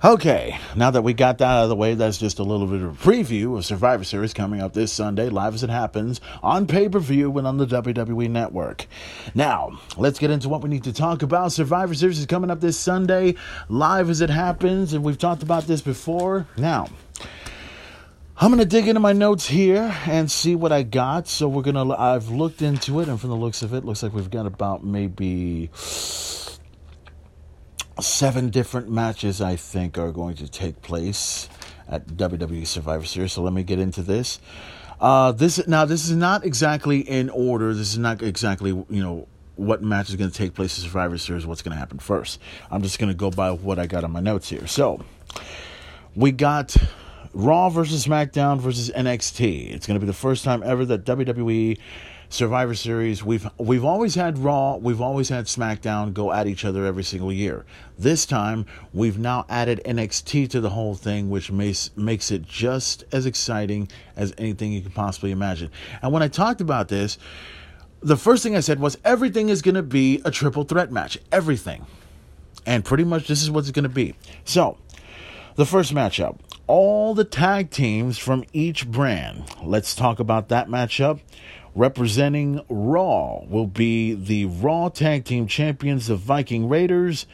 [0.09, 2.81] Okay, now that we got that out of the way, that's just a little bit
[2.81, 6.67] of a preview of Survivor Series coming up this Sunday, live as it happens, on
[6.67, 8.87] pay per view and on the WWE Network.
[9.35, 11.53] Now, let's get into what we need to talk about.
[11.53, 13.35] Survivor Series is coming up this Sunday,
[13.69, 16.47] live as it happens, and we've talked about this before.
[16.57, 16.89] Now,
[18.39, 21.29] I'm gonna dig into my notes here and see what I got.
[21.29, 21.95] So we're gonna.
[21.95, 24.83] I've looked into it, and from the looks of it, looks like we've got about
[24.83, 25.69] maybe
[28.01, 31.49] seven different matches I think are going to take place
[31.89, 33.33] at WWE Survivor Series.
[33.33, 34.41] So let me get into this.
[35.01, 37.73] Uh, this now this is not exactly in order.
[37.73, 41.19] This is not exactly you know what match is going to take place in Survivor
[41.19, 41.47] Series.
[41.47, 42.41] What's going to happen first?
[42.71, 44.67] I'm just going to go by what I got on my notes here.
[44.67, 45.05] So
[46.15, 46.77] we got
[47.33, 49.73] Raw versus SmackDown versus NXT.
[49.73, 51.79] It's going to be the first time ever that WWE
[52.31, 53.25] Survivor Series.
[53.25, 57.33] We've we've always had Raw, we've always had SmackDown go at each other every single
[57.33, 57.65] year.
[57.99, 63.05] This time, we've now added NXT to the whole thing, which makes makes it just
[63.13, 65.71] as exciting as anything you can possibly imagine.
[66.03, 67.17] And when I talked about this,
[68.01, 71.19] the first thing I said was everything is going to be a triple threat match.
[71.33, 71.87] Everything.
[72.67, 74.15] And pretty much this is what it's going to be.
[74.45, 74.77] So,
[75.57, 76.39] the first matchup
[76.69, 79.43] all the tag teams from each brand.
[79.63, 81.21] Let's talk about that matchup.
[81.75, 87.27] Representing Raw will be the Raw Tag Team Champions, the Viking Raiders.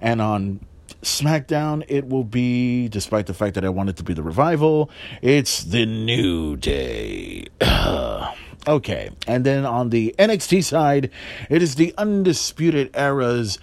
[0.00, 0.64] And on
[1.02, 4.90] SmackDown, it will be, despite the fact that I want it to be the revival,
[5.22, 7.46] it's the New Day.
[8.66, 9.10] okay.
[9.26, 11.10] And then on the NXT side,
[11.48, 13.58] it is the Undisputed Era's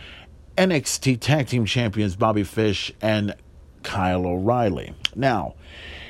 [0.57, 3.35] NXT Tag Team Champions, Bobby Fish and
[3.83, 4.93] Kyle O'Reilly.
[5.15, 5.55] Now,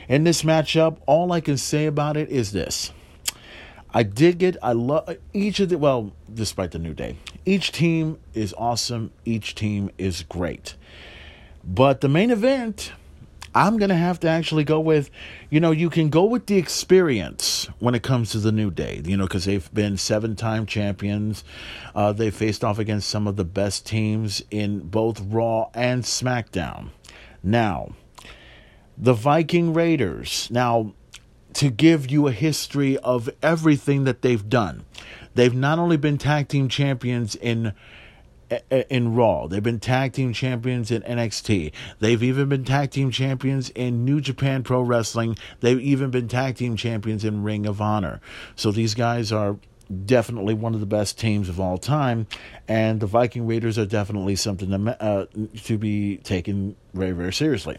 [0.08, 2.92] in this matchup, all I can say about it is this.
[3.94, 8.20] I did get, I love each of the, well, despite the New Day, each team
[8.34, 9.12] is awesome.
[9.26, 10.76] Each team is great.
[11.64, 12.92] But the main event,
[13.56, 15.10] I'm going to have to actually go with,
[15.50, 19.02] you know, you can go with the experience when it comes to the New Day,
[19.04, 21.44] you know, because they've been seven time champions.
[21.96, 26.90] Uh, they faced off against some of the best teams in both Raw and SmackDown.
[27.42, 27.94] Now,
[28.98, 30.50] the Viking Raiders.
[30.52, 30.94] Now,
[31.58, 34.86] to give you a history of everything that they've done,
[35.34, 37.74] they've not only been tag team champions in
[38.90, 39.48] in Raw.
[39.48, 41.74] They've been tag team champions in NXT.
[42.00, 45.38] They've even been tag team champions in New Japan Pro Wrestling.
[45.60, 48.22] They've even been tag team champions in Ring of Honor.
[48.56, 49.58] So these guys are
[50.06, 52.28] definitely one of the best teams of all time,
[52.68, 55.26] and the Viking Raiders are definitely something to, uh,
[55.64, 57.78] to be taken very, very seriously.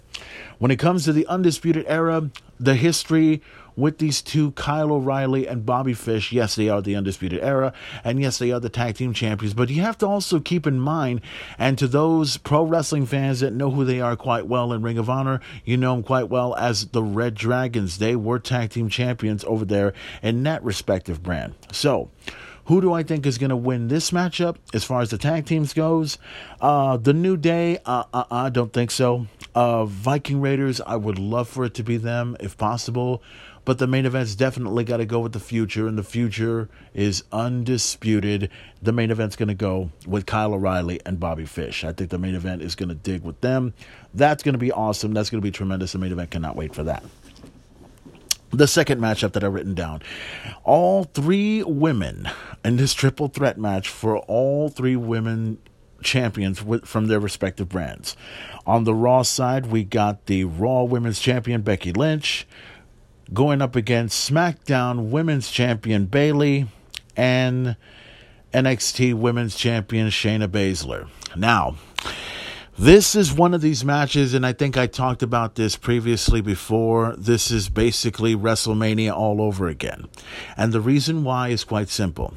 [0.59, 3.43] When it comes to the Undisputed Era, the history
[3.79, 8.21] with these two, Kyle O'Reilly and Bobby Fish, yes, they are the Undisputed Era, and
[8.21, 11.21] yes, they are the tag team champions, but you have to also keep in mind,
[11.59, 14.99] and to those pro wrestling fans that know who they are quite well in Ring
[14.99, 17.99] of Honor, you know them quite well as the Red Dragons.
[17.99, 21.55] They were tag team champions over there in that respective brand.
[21.71, 22.11] So,
[22.69, 25.47] who do I think is going to win this matchup as far as the tag
[25.47, 26.19] teams goes?
[26.61, 29.27] Uh, the New Day, uh, uh, I don't think so.
[29.55, 33.23] Uh, Viking Raiders, I would love for it to be them if possible.
[33.69, 37.25] But the main event's definitely got to go with the future, and the future is
[37.31, 38.49] undisputed.
[38.81, 41.85] The main event's going to go with Kyle O'Reilly and Bobby Fish.
[41.85, 43.75] I think the main event is going to dig with them.
[44.15, 45.13] That's going to be awesome.
[45.13, 45.93] That's going to be tremendous.
[45.93, 47.05] The main event cannot wait for that
[48.51, 50.01] the second matchup that I've written down.
[50.65, 52.31] All three women
[52.65, 55.59] in this triple threat match for all three women
[56.03, 58.17] champions from their respective brands.
[58.67, 62.47] On the Raw side, we got the Raw Women's Champion Becky Lynch
[63.33, 66.67] going up against SmackDown Women's Champion Bayley
[67.17, 67.77] and
[68.53, 71.09] NXT Women's Champion Shayna Baszler.
[71.37, 71.77] Now,
[72.79, 77.15] this is one of these matches, and I think I talked about this previously before.
[77.19, 80.07] This is basically WrestleMania all over again.
[80.57, 82.35] And the reason why is quite simple.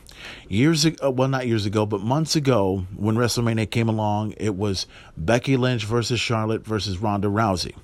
[0.50, 4.56] Years ago, uh, well, not years ago, but months ago, when WrestleMania came along, it
[4.56, 7.76] was Becky Lynch versus Charlotte versus Ronda Rousey.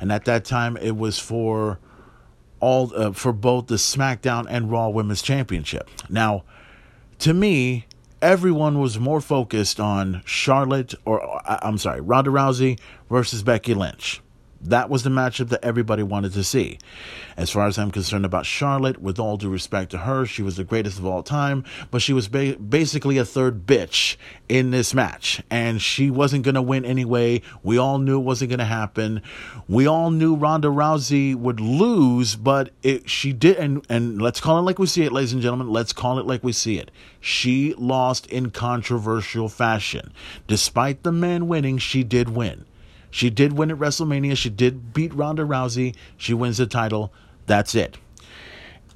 [0.00, 1.78] And at that time, it was for
[2.60, 5.88] all uh, for both the SmackDown and Raw Women's Championship.
[6.08, 6.44] Now,
[7.20, 7.86] to me,
[8.22, 14.20] everyone was more focused on Charlotte or I'm sorry, Ronda Rousey versus Becky Lynch.
[14.62, 16.78] That was the matchup that everybody wanted to see.
[17.36, 20.56] As far as I'm concerned about Charlotte, with all due respect to her, she was
[20.56, 24.16] the greatest of all time, but she was ba- basically a third bitch
[24.50, 25.42] in this match.
[25.50, 27.40] And she wasn't going to win anyway.
[27.62, 29.22] We all knew it wasn't going to happen.
[29.66, 33.56] We all knew Ronda Rousey would lose, but it, she did.
[33.56, 35.70] And, and let's call it like we see it, ladies and gentlemen.
[35.70, 36.90] Let's call it like we see it.
[37.18, 40.12] She lost in controversial fashion.
[40.46, 42.66] Despite the man winning, she did win.
[43.10, 44.36] She did win at WrestleMania.
[44.36, 45.94] She did beat Ronda Rousey.
[46.16, 47.12] She wins the title.
[47.46, 47.98] That's it.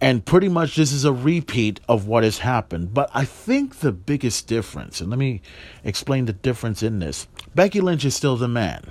[0.00, 2.92] And pretty much this is a repeat of what has happened.
[2.92, 5.40] But I think the biggest difference, and let me
[5.82, 8.90] explain the difference in this Becky Lynch is still the man.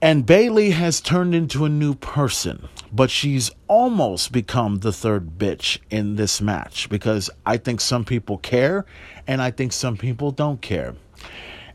[0.00, 5.78] And Bayley has turned into a new person, but she's almost become the third bitch
[5.90, 8.86] in this match because I think some people care
[9.26, 10.94] and I think some people don't care.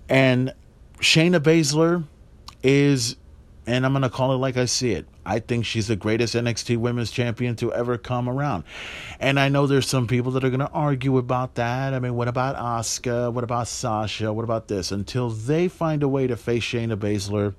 [0.07, 0.53] And
[1.03, 2.05] Shayna Baszler
[2.63, 3.17] is,
[3.67, 5.05] and I'm going to call it like I see it.
[5.25, 8.63] I think she's the greatest NXT Women's Champion to ever come around.
[9.19, 11.93] And I know there's some people that are going to argue about that.
[11.93, 13.33] I mean, what about Asuka?
[13.33, 14.31] What about Sasha?
[14.31, 14.93] What about this?
[14.93, 17.53] Until they find a way to face Shayna Baszler,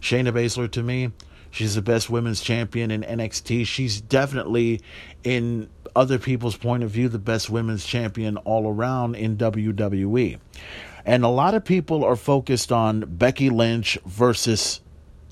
[0.00, 1.12] Shayna Baszler to me,
[1.52, 3.66] She's the best women's champion in NXT.
[3.66, 4.80] She's definitely,
[5.22, 10.38] in other people's point of view, the best women's champion all around in WWE.
[11.04, 14.80] And a lot of people are focused on Becky Lynch versus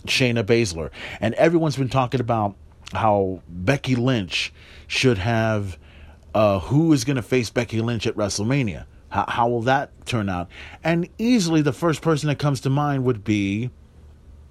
[0.07, 0.91] Shayna Baszler.
[1.21, 2.57] And everyone's been talking about
[2.93, 4.53] how Becky Lynch
[4.87, 5.79] should have
[6.35, 8.87] uh, who is going to face Becky Lynch at WrestleMania.
[9.09, 10.49] How, how will that turn out?
[10.85, 13.71] And easily the first person that comes to mind would be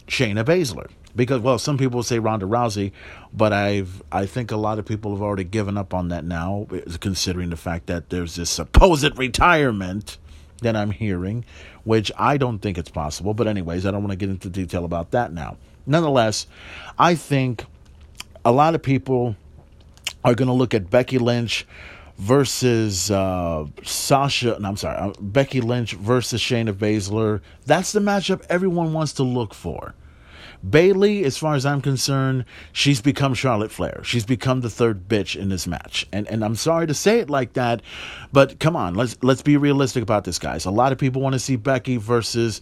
[0.07, 0.89] Shayna Baszler.
[1.15, 2.91] Because well, some people say Ronda Rousey,
[3.33, 6.67] but I've I think a lot of people have already given up on that now,
[6.99, 10.19] considering the fact that there's this supposed retirement
[10.61, 11.45] that I'm hearing,
[11.83, 13.33] which I don't think it's possible.
[13.33, 15.57] But anyways, I don't want to get into detail about that now.
[15.85, 16.47] Nonetheless,
[16.97, 17.65] I think
[18.45, 19.35] a lot of people
[20.23, 21.65] are going to look at Becky Lynch
[22.17, 24.57] versus uh, Sasha.
[24.59, 27.41] No, I'm sorry, uh, Becky Lynch versus Shayna Baszler.
[27.65, 29.95] That's the matchup everyone wants to look for.
[30.67, 34.01] Bayley, as far as I'm concerned, she's become Charlotte Flair.
[34.03, 36.07] She's become the third bitch in this match.
[36.11, 37.81] And and I'm sorry to say it like that,
[38.33, 40.65] but come on, let's let's be realistic about this, guys.
[40.65, 42.61] A lot of people want to see Becky versus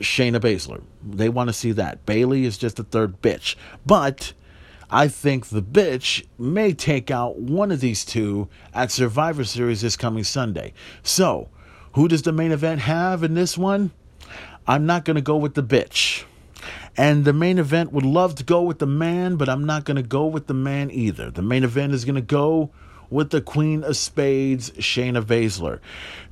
[0.00, 0.82] Shayna Baszler.
[1.04, 2.04] They want to see that.
[2.06, 3.54] Bayley is just the third bitch.
[3.86, 4.32] But
[4.90, 9.96] I think the bitch may take out one of these two at Survivor Series this
[9.96, 10.72] coming Sunday.
[11.02, 11.48] So,
[11.92, 13.90] who does the main event have in this one?
[14.66, 16.24] I'm not going to go with the bitch.
[16.98, 19.98] And the main event would love to go with the man, but I'm not going
[19.98, 21.30] to go with the man either.
[21.30, 22.72] The main event is going to go
[23.08, 25.78] with the Queen of Spades, Shayna Baszler.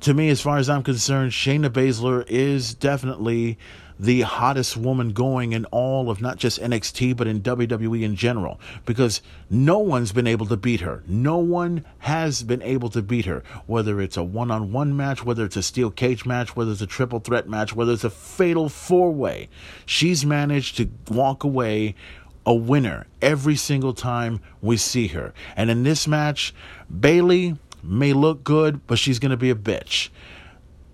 [0.01, 3.57] To me, as far as I'm concerned, Shayna Baszler is definitely
[3.99, 8.59] the hottest woman going in all of not just NXT, but in WWE in general,
[8.85, 11.03] because no one's been able to beat her.
[11.07, 15.25] No one has been able to beat her, whether it's a one on one match,
[15.25, 18.09] whether it's a steel cage match, whether it's a triple threat match, whether it's a
[18.09, 19.49] fatal four way.
[19.85, 21.95] She's managed to walk away
[22.45, 25.33] a winner every single time we see her.
[25.55, 26.53] And in this match,
[26.99, 30.09] Bayley may look good, but she's going to be a bitch.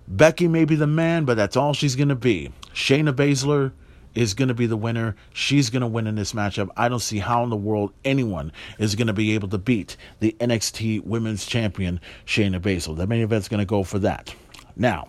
[0.06, 2.52] Becky may be the man, but that's all she's going to be.
[2.74, 3.72] Shayna Baszler
[4.14, 5.16] is going to be the winner.
[5.32, 6.68] She's going to win in this matchup.
[6.76, 9.96] I don't see how in the world anyone is going to be able to beat
[10.20, 12.96] the NXT Women's Champion, Shayna Baszler.
[12.96, 14.34] The main event's going to go for that.
[14.76, 15.08] Now,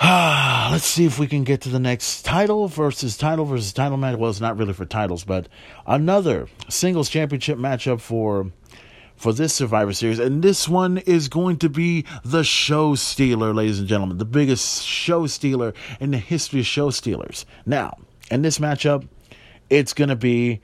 [0.72, 4.18] let's see if we can get to the next title versus title versus title match.
[4.18, 5.48] Well, it's not really for titles, but
[5.86, 8.50] another singles championship matchup for
[9.22, 10.18] for this Survivor Series.
[10.18, 14.84] And this one is going to be the show stealer, ladies and gentlemen, the biggest
[14.84, 17.46] show stealer in the history of show stealers.
[17.64, 17.98] Now,
[18.32, 19.06] in this matchup,
[19.70, 20.60] it's going to be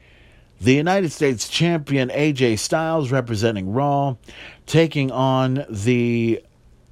[0.60, 4.16] the United States champion AJ Styles representing Raw,
[4.66, 6.42] taking on the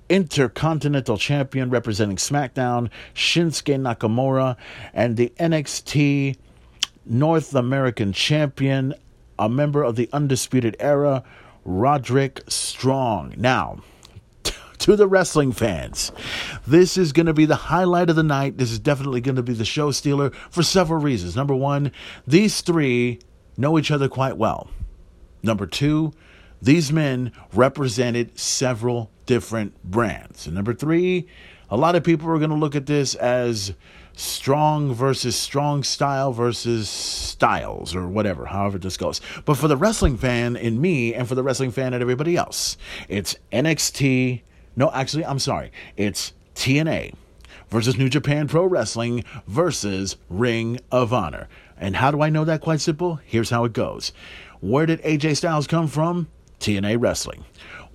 [0.08, 4.56] Intercontinental Champion representing SmackDown, Shinsuke Nakamura,
[4.94, 6.36] and the NXT
[7.04, 8.94] North American Champion,
[9.36, 11.24] a member of the Undisputed Era,
[11.66, 13.34] Roderick Strong.
[13.36, 13.82] Now,
[14.78, 16.12] to the wrestling fans,
[16.66, 18.56] this is going to be the highlight of the night.
[18.56, 21.36] This is definitely going to be the show stealer for several reasons.
[21.36, 21.92] Number one,
[22.26, 23.18] these three
[23.56, 24.70] know each other quite well.
[25.42, 26.12] Number two,
[26.62, 30.46] these men represented several different brands.
[30.46, 31.26] And number three,
[31.68, 33.74] a lot of people are going to look at this as
[34.16, 39.20] strong versus strong style versus styles or whatever, however this goes.
[39.44, 42.76] But for the wrestling fan in me and for the wrestling fan and everybody else,
[43.08, 44.42] it's NXT.
[44.74, 45.70] No, actually, I'm sorry.
[45.96, 47.14] It's TNA
[47.68, 51.48] versus New Japan Pro Wrestling versus Ring of Honor.
[51.76, 52.62] And how do I know that?
[52.62, 53.20] Quite simple.
[53.24, 54.12] Here's how it goes.
[54.60, 56.28] Where did AJ Styles come from?
[56.58, 57.44] TNA Wrestling.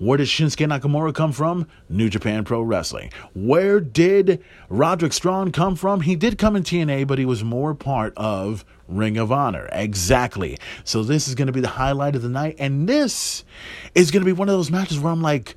[0.02, 1.68] Where did Shinsuke Nakamura come from?
[1.88, 3.12] New Japan Pro Wrestling.
[3.36, 6.00] Where did Roderick Strong come from?
[6.00, 9.68] He did come in TNA, but he was more part of Ring of Honor.
[9.70, 10.58] Exactly.
[10.82, 12.56] So this is going to be the highlight of the night.
[12.58, 13.44] And this
[13.94, 15.54] is going to be one of those matches where I'm like,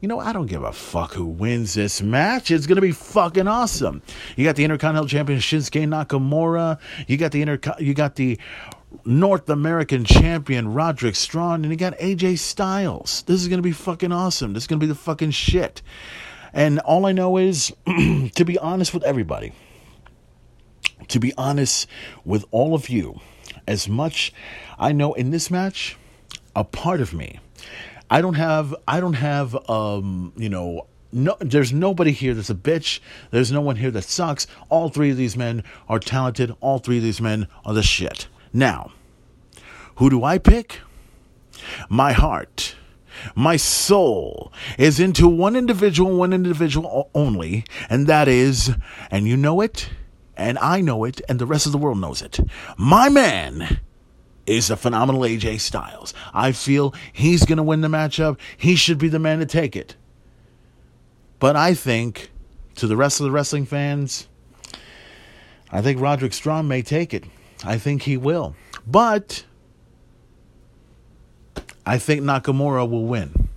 [0.00, 2.50] you know, I don't give a fuck who wins this match.
[2.50, 4.00] It's going to be fucking awesome.
[4.36, 6.80] You got the Intercontinental Champion Shinsuke Nakamura.
[7.06, 8.38] You got the Inter- you got the
[9.04, 13.22] North American champion Roderick Strong, and he got AJ Styles.
[13.22, 14.52] This is going to be fucking awesome.
[14.52, 15.82] This is going to be the fucking shit.
[16.52, 19.52] And all I know is, to be honest with everybody,
[21.08, 21.86] to be honest
[22.24, 23.20] with all of you,
[23.66, 24.32] as much
[24.78, 25.96] I know in this match,
[26.54, 27.40] a part of me,
[28.10, 32.54] I don't have, I don't have, um, you know, no, there's nobody here that's a
[32.54, 33.00] bitch.
[33.30, 34.46] There's no one here that sucks.
[34.70, 36.54] All three of these men are talented.
[36.60, 38.28] All three of these men are the shit.
[38.52, 38.92] Now,
[39.96, 40.80] who do I pick?
[41.88, 42.74] My heart,
[43.34, 48.72] my soul is into one individual, one individual only, and that is,
[49.10, 49.90] and you know it,
[50.36, 52.40] and I know it, and the rest of the world knows it.
[52.76, 53.80] My man
[54.46, 56.12] is the phenomenal AJ Styles.
[56.34, 58.38] I feel he's going to win the matchup.
[58.56, 59.94] He should be the man to take it.
[61.38, 62.30] But I think,
[62.76, 64.28] to the rest of the wrestling fans,
[65.70, 67.24] I think Roderick Strong may take it.
[67.64, 68.54] I think he will.
[68.86, 69.44] But
[71.84, 73.48] I think Nakamura will win.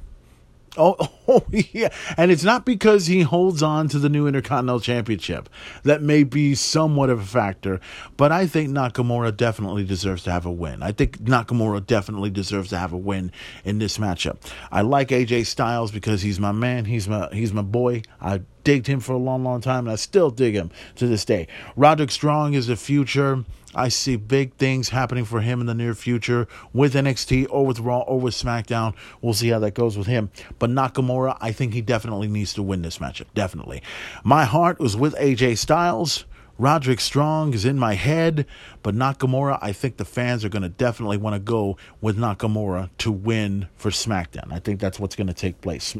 [0.78, 0.95] Oh,
[1.28, 1.89] oh, yeah.
[2.18, 5.49] And it's not because he holds on to the new Intercontinental Championship.
[5.84, 7.80] That may be somewhat of a factor,
[8.18, 10.84] but I think Nakamura definitely deserves to have a win.
[10.84, 13.32] I think Nakamura definitely deserves to have a win
[13.64, 14.38] in this matchup.
[14.72, 16.86] I like AJ Styles because he's my man.
[16.86, 18.03] He's my he's my boy.
[18.20, 21.26] I digged him for a long, long time, and I still dig him to this
[21.26, 21.47] day.
[21.76, 23.43] Roderick Strong is the future.
[23.76, 27.80] I see big things happening for him in the near future with NXT or with
[27.80, 28.95] Raw or with SmackDown.
[29.21, 30.32] We'll see how that goes with him.
[30.59, 33.28] But Nakamura, I think he definitely needs to win this matchup.
[33.34, 33.84] Definitely.
[34.23, 36.26] My heart was with AJ Styles.
[36.57, 38.45] Roderick Strong is in my head,
[38.82, 42.89] but Nakamura, I think the fans are going to definitely want to go with Nakamura
[42.99, 44.53] to win for SmackDown.
[44.53, 45.97] I think that's what's going to take place.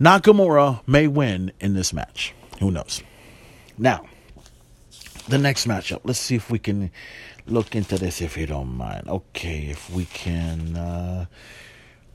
[0.00, 2.32] Nakamura may win in this match.
[2.60, 3.02] Who knows?
[3.76, 4.06] Now,
[5.28, 6.00] the next matchup.
[6.04, 6.90] Let's see if we can
[7.46, 9.08] look into this if you don't mind.
[9.08, 10.76] Okay, if we can.
[10.76, 11.26] Uh,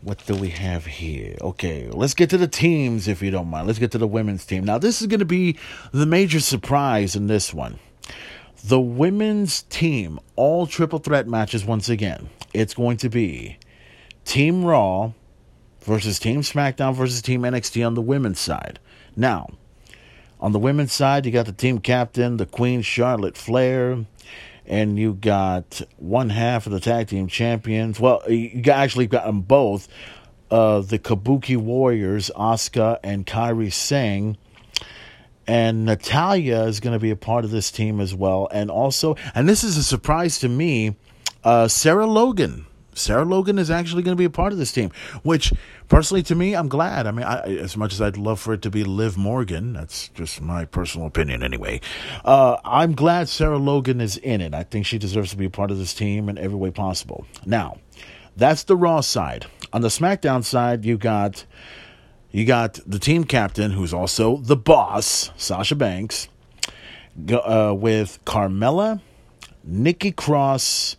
[0.02, 1.36] what do we have here?
[1.42, 3.68] Okay, let's get to the teams if you don't mind.
[3.68, 4.64] Let's get to the women's team.
[4.64, 5.58] Now, this is going to be
[5.92, 7.78] the major surprise in this one.
[8.64, 12.30] The women's team, all triple threat matches once again.
[12.54, 13.58] It's going to be
[14.26, 15.14] Team Raw
[15.82, 18.80] versus Team SmackDown versus Team NXT on the women's side.
[19.16, 19.50] Now,
[20.42, 24.06] on the women's side, you got the team captain, the Queen Charlotte Flair,
[24.66, 28.00] and you got one half of the tag team champions.
[28.00, 29.88] Well, you actually got them both.
[30.50, 34.38] Uh, the Kabuki Warriors, Asuka and Kairi Sane.
[35.48, 38.48] And Natalya is going to be a part of this team as well.
[38.52, 40.96] And also, and this is a surprise to me,
[41.44, 42.66] uh, Sarah Logan
[43.02, 44.92] Sarah Logan is actually going to be a part of this team,
[45.24, 45.54] which
[45.88, 47.08] personally to me, I'm glad.
[47.08, 50.10] I mean, I, as much as I'd love for it to be Liv Morgan, that's
[50.10, 51.82] just my personal opinion anyway.
[52.24, 54.54] Uh, I'm glad Sarah Logan is in it.
[54.54, 57.26] I think she deserves to be a part of this team in every way possible.
[57.46, 57.78] Now,
[58.38, 59.46] that's the Raw side.
[59.74, 61.46] On the SmackDown side, you got
[62.32, 66.30] you got the team captain, who's also the boss, Sasha Banks,
[67.30, 69.02] uh, with Carmella,
[69.64, 70.96] Nikki Cross,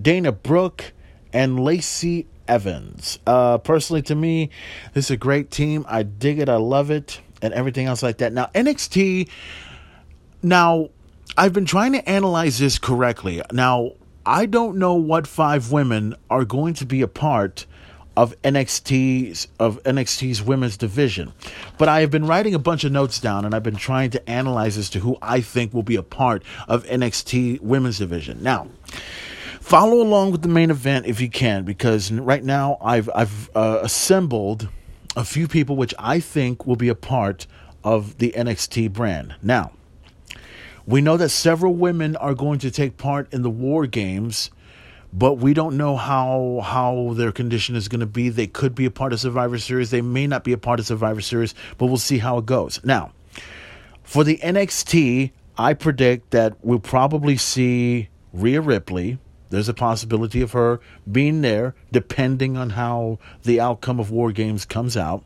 [0.00, 0.92] Dana Brooke
[1.34, 3.18] and Lacey Evans.
[3.26, 4.48] Uh, personally, to me,
[4.94, 5.84] this is a great team.
[5.86, 6.48] I dig it.
[6.48, 8.32] I love it, and everything else like that.
[8.32, 9.28] Now, NXT.
[10.42, 10.90] Now,
[11.36, 13.42] I've been trying to analyze this correctly.
[13.52, 13.92] Now,
[14.24, 17.66] I don't know what five women are going to be a part
[18.16, 21.32] of NXT's of NXT's women's division.
[21.78, 24.30] But I have been writing a bunch of notes down and I've been trying to
[24.30, 28.42] analyze as to who I think will be a part of NXT women's division.
[28.42, 28.68] Now,
[29.64, 33.78] Follow along with the main event if you can, because right now I've I've uh,
[33.80, 34.68] assembled
[35.16, 37.46] a few people which I think will be a part
[37.82, 39.36] of the NXT brand.
[39.42, 39.72] Now,
[40.84, 44.50] we know that several women are going to take part in the War Games,
[45.14, 48.28] but we don't know how how their condition is going to be.
[48.28, 49.90] They could be a part of Survivor Series.
[49.90, 52.80] They may not be a part of Survivor Series, but we'll see how it goes.
[52.84, 53.12] Now,
[54.02, 59.18] for the NXT, I predict that we'll probably see Rhea Ripley
[59.54, 60.80] there's a possibility of her
[61.10, 65.24] being there, depending on how the outcome of War Games comes out.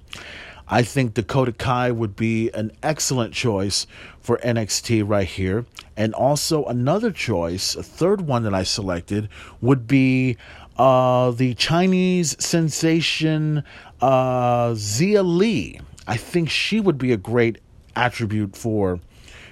[0.70, 3.86] I think Dakota Kai would be an excellent choice
[4.20, 5.64] for NXT right here.
[5.96, 9.30] And also, another choice, a third one that I selected,
[9.62, 10.36] would be
[10.76, 13.64] uh, the Chinese sensation
[14.00, 15.80] uh, Xia Li.
[16.06, 17.58] I think she would be a great
[17.96, 19.00] attribute for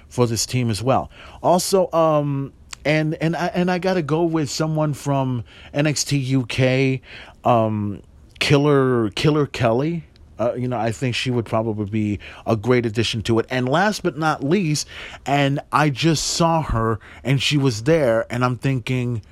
[0.07, 1.11] for this team as well.
[1.43, 2.53] Also, um,
[2.85, 7.01] and and I and I got to go with someone from NXT
[7.43, 8.01] UK, um,
[8.39, 10.05] Killer Killer Kelly.
[10.39, 13.47] Uh, you know, I think she would probably be a great addition to it.
[13.49, 14.87] And last but not least,
[15.25, 19.23] and I just saw her and she was there, and I'm thinking,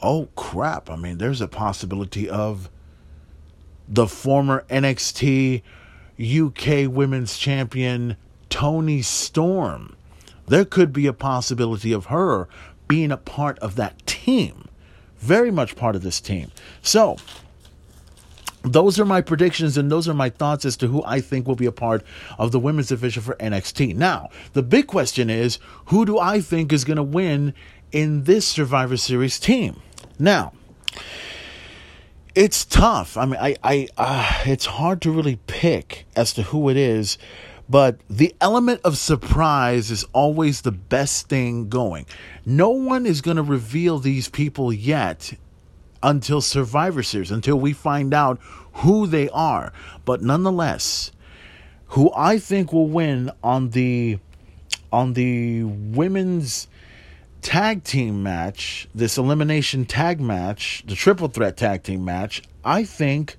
[0.00, 0.88] oh crap!
[0.88, 2.70] I mean, there's a possibility of
[3.88, 5.62] the former NXT
[6.20, 8.16] UK Women's Champion
[8.48, 9.96] Toni Storm
[10.52, 12.46] there could be a possibility of her
[12.86, 14.68] being a part of that team.
[15.16, 16.50] Very much part of this team.
[16.82, 17.16] So,
[18.62, 21.56] those are my predictions and those are my thoughts as to who I think will
[21.56, 22.04] be a part
[22.38, 23.96] of the women's division for NXT.
[23.96, 27.54] Now, the big question is who do I think is going to win
[27.90, 29.80] in this Survivor Series team?
[30.18, 30.52] Now,
[32.34, 33.16] it's tough.
[33.16, 37.16] I mean, I, I, uh, it's hard to really pick as to who it is
[37.72, 42.04] But the element of surprise is always the best thing going.
[42.44, 45.32] No one is going to reveal these people yet
[46.02, 48.38] until Survivor Series, until we find out
[48.74, 49.72] who they are.
[50.04, 51.12] But nonetheless,
[51.86, 54.18] who I think will win on the
[54.92, 56.68] on the women's
[57.40, 63.38] tag team match, this elimination tag match, the triple threat tag team match, I think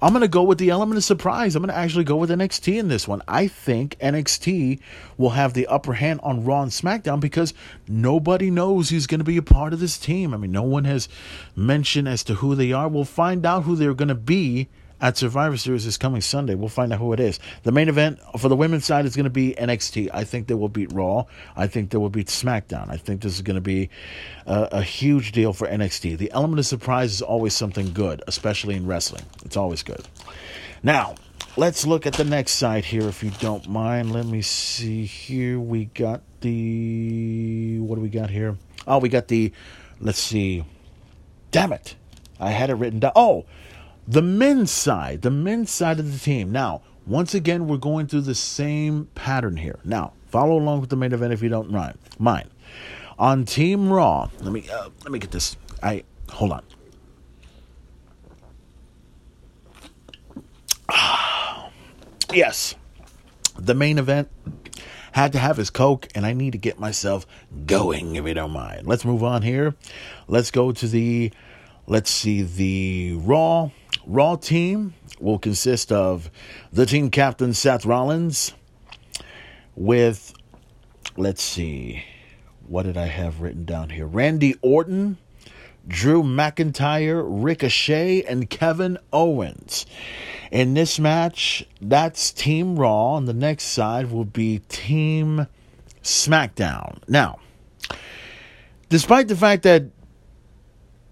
[0.00, 1.56] I'm going to go with the element of surprise.
[1.56, 3.22] I'm going to actually go with NXT in this one.
[3.26, 4.80] I think NXT
[5.16, 7.54] will have the upper hand on Raw and SmackDown because
[7.88, 10.34] nobody knows who's going to be a part of this team.
[10.34, 11.08] I mean, no one has
[11.54, 12.88] mentioned as to who they are.
[12.88, 14.68] We'll find out who they're going to be
[15.00, 16.54] at Survivor Series this coming Sunday.
[16.54, 17.38] We'll find out who it is.
[17.64, 20.10] The main event for the women's side is going to be NXT.
[20.12, 21.24] I think they will beat Raw.
[21.54, 22.90] I think they will beat SmackDown.
[22.90, 23.90] I think this is going to be
[24.46, 26.16] a, a, huge deal for NXT.
[26.18, 29.24] The element of surprise is always something good, especially in wrestling.
[29.44, 30.06] It's always good.
[30.82, 31.16] Now,
[31.56, 34.12] let's look at the next side here, if you don't mind.
[34.12, 35.60] Let me see here.
[35.60, 37.80] We got the.
[37.80, 38.56] What do we got here?
[38.86, 39.52] Oh, we got the.
[40.00, 40.64] Let's see.
[41.50, 41.96] Damn it.
[42.38, 43.12] I had it written down.
[43.16, 43.46] Oh,
[44.06, 46.52] the men's side, the men's side of the team.
[46.52, 49.78] Now, once again, we're going through the same pattern here.
[49.84, 51.98] Now, follow along with the main event if you don't mind.
[52.18, 52.50] Mine
[53.18, 55.56] on Team Raw, let me uh, let me get this.
[55.82, 56.62] I hold on.
[62.32, 62.74] yes,
[63.58, 64.28] the main event
[65.12, 67.26] had to have his coke, and I need to get myself
[67.64, 68.86] going if you don't mind.
[68.86, 69.74] Let's move on here.
[70.28, 71.32] Let's go to the.
[71.88, 73.70] Let's see the Raw
[74.06, 76.30] Raw team will consist of
[76.72, 78.54] the team captain Seth Rollins
[79.74, 80.32] with,
[81.16, 82.04] let's see,
[82.66, 84.06] what did I have written down here?
[84.06, 85.18] Randy Orton,
[85.88, 89.86] Drew McIntyre, Ricochet, and Kevin Owens.
[90.50, 95.46] In this match, that's Team Raw, and the next side will be Team
[96.02, 96.98] SmackDown.
[97.08, 97.40] Now,
[98.88, 99.84] despite the fact that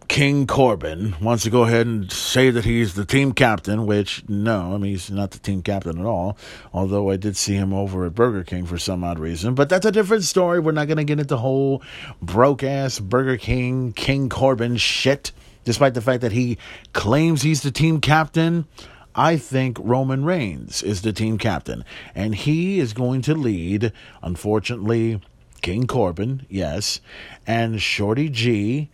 [0.08, 4.74] King Corbin wants to go ahead and say that he's the team captain, which no,
[4.74, 6.36] I mean he's not the team captain at all.
[6.72, 9.86] Although I did see him over at Burger King for some odd reason, but that's
[9.86, 10.60] a different story.
[10.60, 11.82] We're not going to get into whole
[12.20, 15.32] broke ass Burger King King Corbin shit.
[15.64, 16.58] Despite the fact that he
[16.92, 18.66] claims he's the team captain,
[19.14, 21.84] I think Roman Reigns is the team captain,
[22.14, 23.92] and he is going to lead.
[24.22, 25.22] Unfortunately,
[25.62, 27.00] King Corbin, yes,
[27.46, 28.90] and Shorty G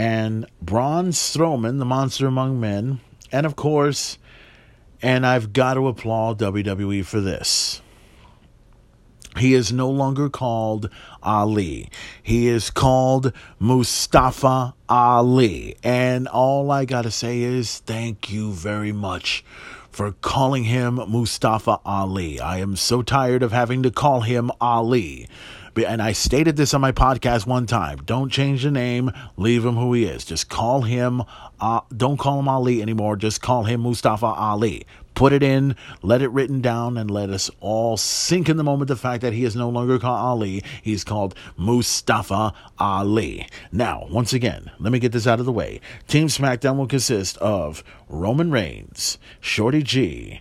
[0.00, 4.16] and Braun Strowman, the monster among men, and of course,
[5.02, 7.82] and I've got to applaud WWE for this.
[9.36, 10.88] He is no longer called
[11.22, 11.90] Ali.
[12.22, 15.76] He is called Mustafa Ali.
[15.84, 19.44] And all I got to say is thank you very much
[19.90, 22.40] for calling him Mustafa Ali.
[22.40, 25.28] I am so tired of having to call him Ali.
[25.76, 27.98] And I stated this on my podcast one time.
[28.04, 29.12] Don't change the name.
[29.36, 30.24] Leave him who he is.
[30.24, 31.22] Just call him.
[31.60, 33.16] Uh, don't call him Ali anymore.
[33.16, 34.84] Just call him Mustafa Ali.
[35.14, 38.88] Put it in, let it written down, and let us all sink in the moment
[38.88, 40.62] the fact that he is no longer called Ali.
[40.80, 43.46] He's called Mustafa Ali.
[43.70, 45.80] Now, once again, let me get this out of the way.
[46.08, 50.40] Team SmackDown will consist of Roman Reigns, Shorty G,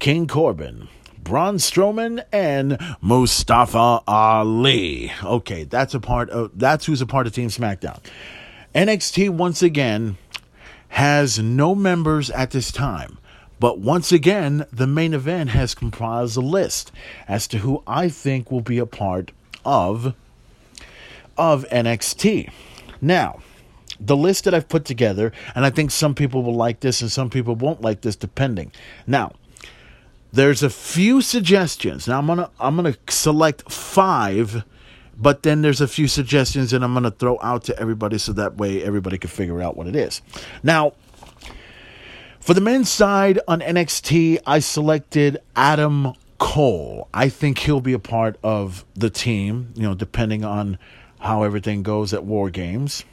[0.00, 0.88] King Corbin,
[1.26, 5.10] Braun Strowman and Mustafa Ali.
[5.24, 7.98] Okay, that's a part of that's who's a part of Team SmackDown.
[8.76, 10.18] NXT once again
[10.90, 13.18] has no members at this time.
[13.58, 16.92] But once again, the main event has comprised a list
[17.26, 19.32] as to who I think will be a part
[19.64, 20.14] of
[21.36, 22.52] of NXT.
[23.00, 23.40] Now,
[23.98, 27.10] the list that I've put together, and I think some people will like this and
[27.10, 28.70] some people won't like this depending.
[29.08, 29.32] Now,
[30.32, 32.08] there's a few suggestions.
[32.08, 34.64] Now I'm gonna I'm gonna select five,
[35.16, 38.56] but then there's a few suggestions and I'm gonna throw out to everybody so that
[38.56, 40.22] way everybody can figure out what it is.
[40.62, 40.92] Now,
[42.40, 47.08] for the men's side on NXT, I selected Adam Cole.
[47.12, 50.78] I think he'll be a part of the team, you know, depending on
[51.18, 53.04] how everything goes at War Games.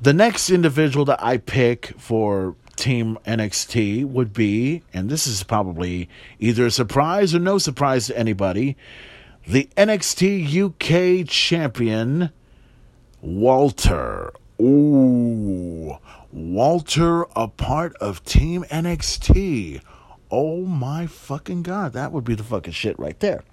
[0.00, 6.08] The next individual that I pick for Team NXT would be, and this is probably
[6.38, 8.74] either a surprise or no surprise to anybody,
[9.46, 12.30] the NXT UK champion,
[13.20, 14.32] Walter.
[14.60, 15.98] Ooh,
[16.32, 19.82] Walter, a part of Team NXT.
[20.30, 23.44] Oh my fucking god, that would be the fucking shit right there.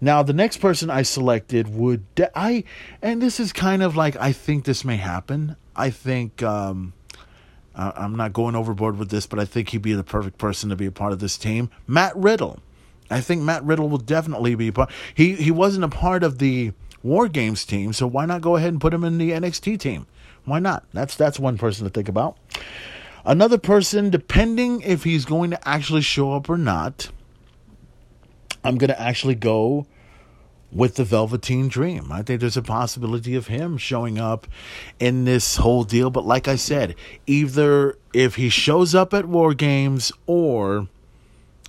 [0.00, 2.64] Now, the next person I selected would de- I,
[3.02, 5.56] and this is kind of like I think this may happen.
[5.74, 6.92] I think um,
[7.80, 10.76] I'm not going overboard with this, but I think he'd be the perfect person to
[10.76, 11.70] be a part of this team.
[11.86, 12.58] Matt Riddle.
[13.10, 14.90] I think Matt Riddle will definitely be part.
[15.14, 16.72] He he wasn't a part of the
[17.02, 20.06] War Games team, so why not go ahead and put him in the NXT team?
[20.44, 20.84] Why not?
[20.92, 22.36] That's that's one person to think about.
[23.24, 27.10] Another person, depending if he's going to actually show up or not,
[28.64, 29.86] I'm to actually go
[30.72, 32.12] with the Velveteen Dream.
[32.12, 34.46] I think there's a possibility of him showing up
[34.98, 36.10] in this whole deal.
[36.10, 36.94] But like I said,
[37.26, 40.88] either if he shows up at War Games or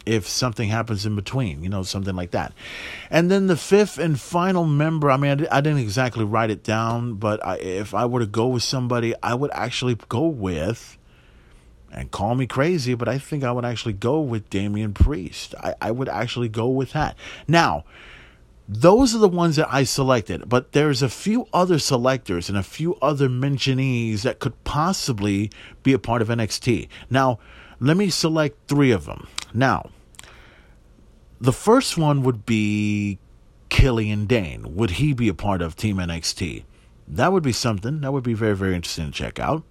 [0.05, 2.53] if something happens in between, you know, something like that.
[3.09, 7.15] And then the fifth and final member, I mean, I, didn't exactly write it down,
[7.15, 10.97] but I, if I were to go with somebody, I would actually go with,
[11.91, 15.53] and call me crazy, but I think I would actually go with Damian Priest.
[15.59, 17.15] I, I would actually go with that.
[17.47, 17.83] Now,
[18.73, 22.63] those are the ones that I selected, but there's a few other selectors and a
[22.63, 25.51] few other mentionees that could possibly
[25.83, 26.87] be a part of NXT.
[27.09, 27.37] Now,
[27.81, 29.27] let me select three of them.
[29.53, 29.89] Now,
[31.41, 33.19] the first one would be
[33.67, 34.73] Killian Dain.
[34.77, 36.63] Would he be a part of Team NXT?
[37.09, 37.99] That would be something.
[37.99, 39.63] That would be very, very interesting to check out.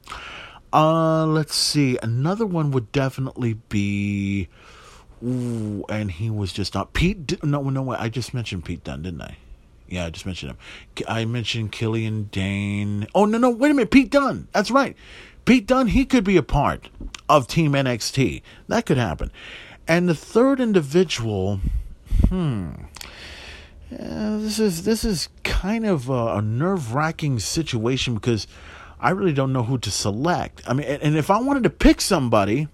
[0.74, 1.96] Uh, let's see.
[2.02, 4.48] Another one would definitely be.
[5.22, 7.42] Ooh, and he was just not Pete.
[7.44, 9.36] No, no, I just mentioned Pete Dunne, didn't I?
[9.88, 10.58] Yeah, I just mentioned him.
[11.08, 13.06] I mentioned Killian Dain.
[13.14, 14.48] Oh no, no, wait a minute, Pete Dunne.
[14.52, 14.96] That's right.
[15.44, 15.88] Pete Dunne.
[15.88, 16.88] He could be a part
[17.28, 18.42] of Team NXT.
[18.68, 19.32] That could happen.
[19.88, 21.60] And the third individual,
[22.28, 22.70] hmm.
[23.90, 28.46] Yeah, this is this is kind of a, a nerve wracking situation because
[29.00, 30.62] I really don't know who to select.
[30.66, 32.68] I mean, and, and if I wanted to pick somebody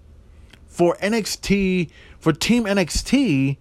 [0.66, 1.88] for NXT
[2.26, 3.56] for Team NXT,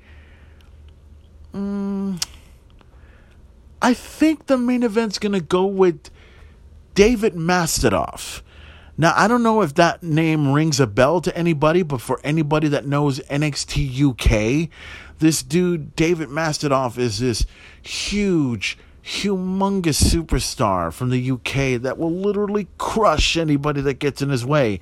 [1.53, 2.19] um,
[3.79, 6.09] I think the main event's gonna go with
[6.95, 8.41] David Mastodoff.
[8.97, 12.67] Now, I don't know if that name rings a bell to anybody, but for anybody
[12.69, 14.69] that knows NXT UK,
[15.19, 17.45] this dude, David Mastodoff, is this
[17.83, 24.43] huge, humongous superstar from the UK that will literally crush anybody that gets in his
[24.43, 24.79] way.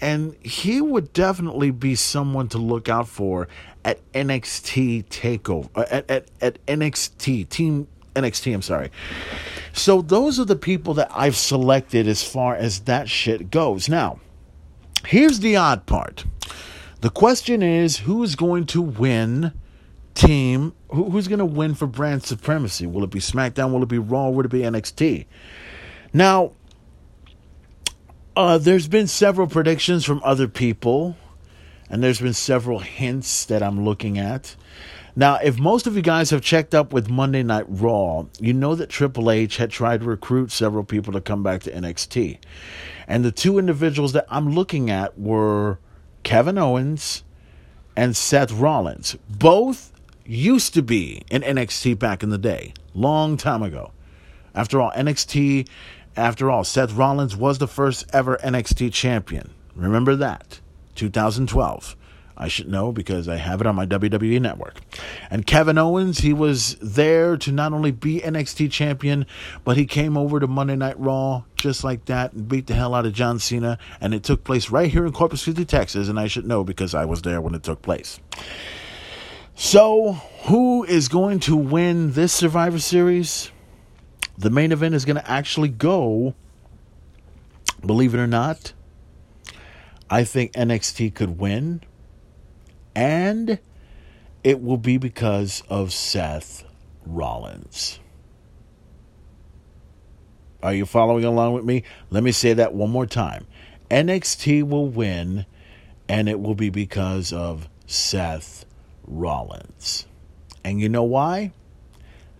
[0.00, 3.48] And he would definitely be someone to look out for
[3.84, 8.90] at NXT Takeover, uh, at, at, at NXT, Team NXT, I'm sorry.
[9.72, 13.88] So those are the people that I've selected as far as that shit goes.
[13.88, 14.20] Now,
[15.06, 16.24] here's the odd part.
[17.00, 19.52] The question is who's going to win
[20.14, 20.74] team?
[20.90, 22.86] who's going to win for brand supremacy?
[22.86, 23.72] Will it be SmackDown?
[23.72, 24.28] Will it be Raw?
[24.28, 25.26] Will it be NXT?
[26.12, 26.52] Now,
[28.36, 31.16] uh, there's been several predictions from other people,
[31.88, 34.56] and there's been several hints that I'm looking at.
[35.16, 38.74] Now, if most of you guys have checked up with Monday Night Raw, you know
[38.74, 42.38] that Triple H had tried to recruit several people to come back to NXT.
[43.06, 45.78] And the two individuals that I'm looking at were
[46.24, 47.22] Kevin Owens
[47.96, 49.16] and Seth Rollins.
[49.30, 49.92] Both
[50.26, 53.92] used to be in NXT back in the day, long time ago.
[54.52, 55.68] After all, NXT,
[56.16, 59.50] after all, Seth Rollins was the first ever NXT champion.
[59.74, 60.60] Remember that.
[60.94, 61.96] 2012.
[62.36, 64.80] I should know because I have it on my WWE network.
[65.30, 69.26] And Kevin Owens, he was there to not only be NXT champion,
[69.64, 72.94] but he came over to Monday Night Raw just like that and beat the hell
[72.94, 73.78] out of John Cena.
[74.00, 76.08] And it took place right here in Corpus Christi, Texas.
[76.08, 78.18] And I should know because I was there when it took place.
[79.54, 80.14] So,
[80.46, 83.52] who is going to win this Survivor Series?
[84.36, 86.34] The main event is going to actually go,
[87.84, 88.72] believe it or not,
[90.10, 91.80] I think NXT could win
[92.94, 93.58] and
[94.42, 96.64] it will be because of Seth
[97.06, 97.98] Rollins.
[100.62, 101.82] Are you following along with me?
[102.10, 103.46] Let me say that one more time.
[103.90, 105.44] NXT will win,
[106.08, 108.64] and it will be because of Seth
[109.06, 110.06] Rollins.
[110.64, 111.52] And you know why?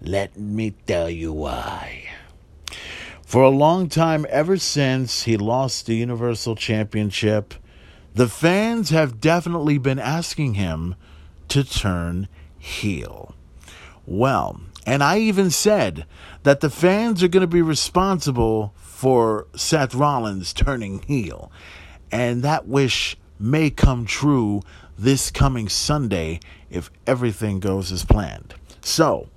[0.04, 2.04] Let me tell you why.
[3.24, 7.54] For a long time, ever since he lost the Universal Championship,
[8.14, 10.94] the fans have definitely been asking him
[11.48, 12.28] to turn
[12.58, 13.34] heel.
[14.04, 16.04] Well, and I even said
[16.42, 21.50] that the fans are going to be responsible for Seth Rollins turning heel.
[22.12, 24.60] And that wish may come true
[24.98, 28.54] this coming Sunday if everything goes as planned.
[28.82, 29.28] So,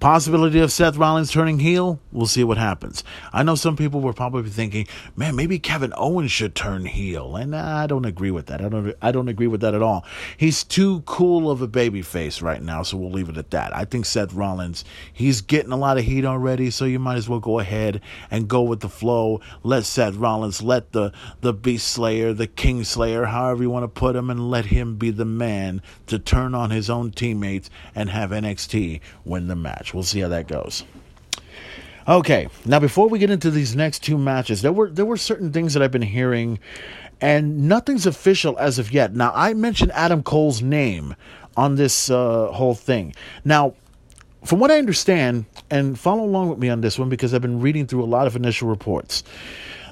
[0.00, 1.98] Possibility of Seth Rollins turning heel?
[2.12, 3.02] We'll see what happens.
[3.32, 4.86] I know some people were probably thinking,
[5.16, 7.36] man, maybe Kevin Owens should turn heel.
[7.36, 8.62] And I don't agree with that.
[8.62, 10.04] I don't I don't agree with that at all.
[10.36, 13.74] He's too cool of a baby face right now, so we'll leave it at that.
[13.74, 17.28] I think Seth Rollins, he's getting a lot of heat already, so you might as
[17.28, 19.40] well go ahead and go with the flow.
[19.62, 23.88] Let Seth Rollins, let the, the Beast Slayer, the King Slayer, however you want to
[23.88, 28.10] put him, and let him be the man to turn on his own teammates and
[28.10, 29.83] have NXT win the match.
[29.92, 30.84] We'll see how that goes.
[32.06, 35.52] Okay, now before we get into these next two matches, there were there were certain
[35.52, 36.58] things that I've been hearing,
[37.20, 39.14] and nothing's official as of yet.
[39.14, 41.16] Now I mentioned Adam Cole's name
[41.56, 43.14] on this uh, whole thing.
[43.44, 43.74] Now,
[44.44, 47.60] from what I understand, and follow along with me on this one because I've been
[47.60, 49.24] reading through a lot of initial reports.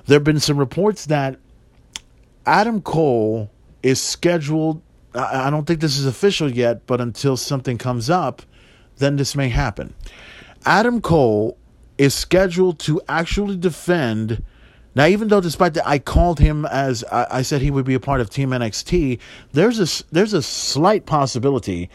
[0.06, 1.38] There have been some reports that
[2.44, 3.50] Adam Cole
[3.82, 4.82] is scheduled.
[5.14, 8.42] I don't think this is official yet, but until something comes up,
[9.02, 9.94] then this may happen.
[10.64, 11.58] Adam Cole
[11.98, 14.42] is scheduled to actually defend.
[14.94, 17.94] Now, even though, despite that, I called him as I, I, said he would be
[17.94, 19.18] a part of Team NXT,
[19.52, 21.90] there's a there's a slight possibility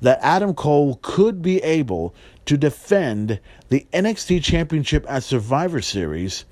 [0.00, 6.44] that Adam Cole could be able to defend the NXT Championship at Survivor Series,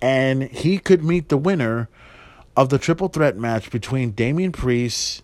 [0.00, 1.88] and he could meet the winner
[2.56, 5.22] of the triple threat match between Damian Priest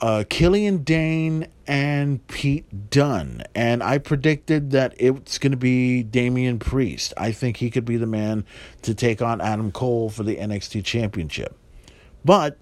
[0.00, 3.44] uh, Killian Dain and Pete Dunne.
[3.54, 7.14] And I predicted that it's going to be Damian Priest.
[7.16, 8.44] I think he could be the man
[8.82, 11.56] to take on Adam Cole for the NXT Championship.
[12.24, 12.58] But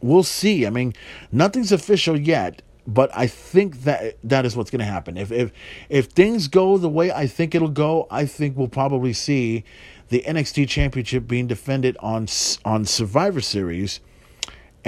[0.00, 0.66] we'll see.
[0.66, 0.94] I mean,
[1.30, 2.60] nothing's official yet.
[2.88, 5.16] But I think that that is what's going to happen.
[5.16, 5.52] If if
[5.88, 9.62] if things go the way I think it'll go, I think we'll probably see
[10.08, 12.26] the NXT Championship being defended on
[12.64, 14.00] on Survivor Series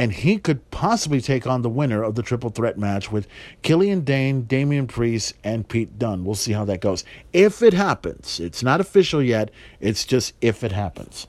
[0.01, 3.29] and he could possibly take on the winner of the triple threat match with
[3.61, 6.25] Killian Dain, Damian Priest, and Pete Dunne.
[6.25, 7.05] We'll see how that goes.
[7.35, 11.27] If it happens, it's not official yet, it's just if it happens.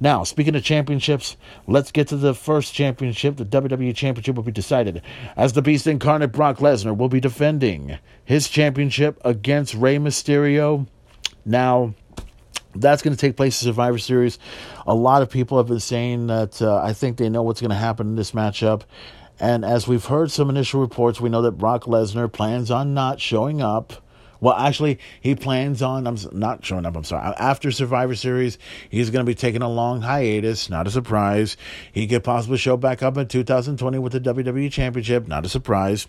[0.00, 1.36] Now, speaking of championships,
[1.68, 3.36] let's get to the first championship.
[3.36, 5.00] The WWE Championship will be decided
[5.36, 10.88] as the Beast Incarnate Brock Lesnar will be defending his championship against Rey Mysterio.
[11.44, 11.94] Now,
[12.80, 14.38] that's going to take place in Survivor Series.
[14.86, 17.70] A lot of people have been saying that uh, I think they know what's going
[17.70, 18.82] to happen in this matchup.
[19.40, 23.20] And as we've heard some initial reports, we know that Brock Lesnar plans on not
[23.20, 23.92] showing up.
[24.40, 26.96] Well, actually, he plans on I'm not showing up.
[26.96, 27.34] I'm sorry.
[27.38, 28.58] After Survivor Series,
[28.88, 30.70] he's going to be taking a long hiatus.
[30.70, 31.56] Not a surprise.
[31.92, 35.26] He could possibly show back up in 2020 with the WWE Championship.
[35.26, 36.06] Not a surprise.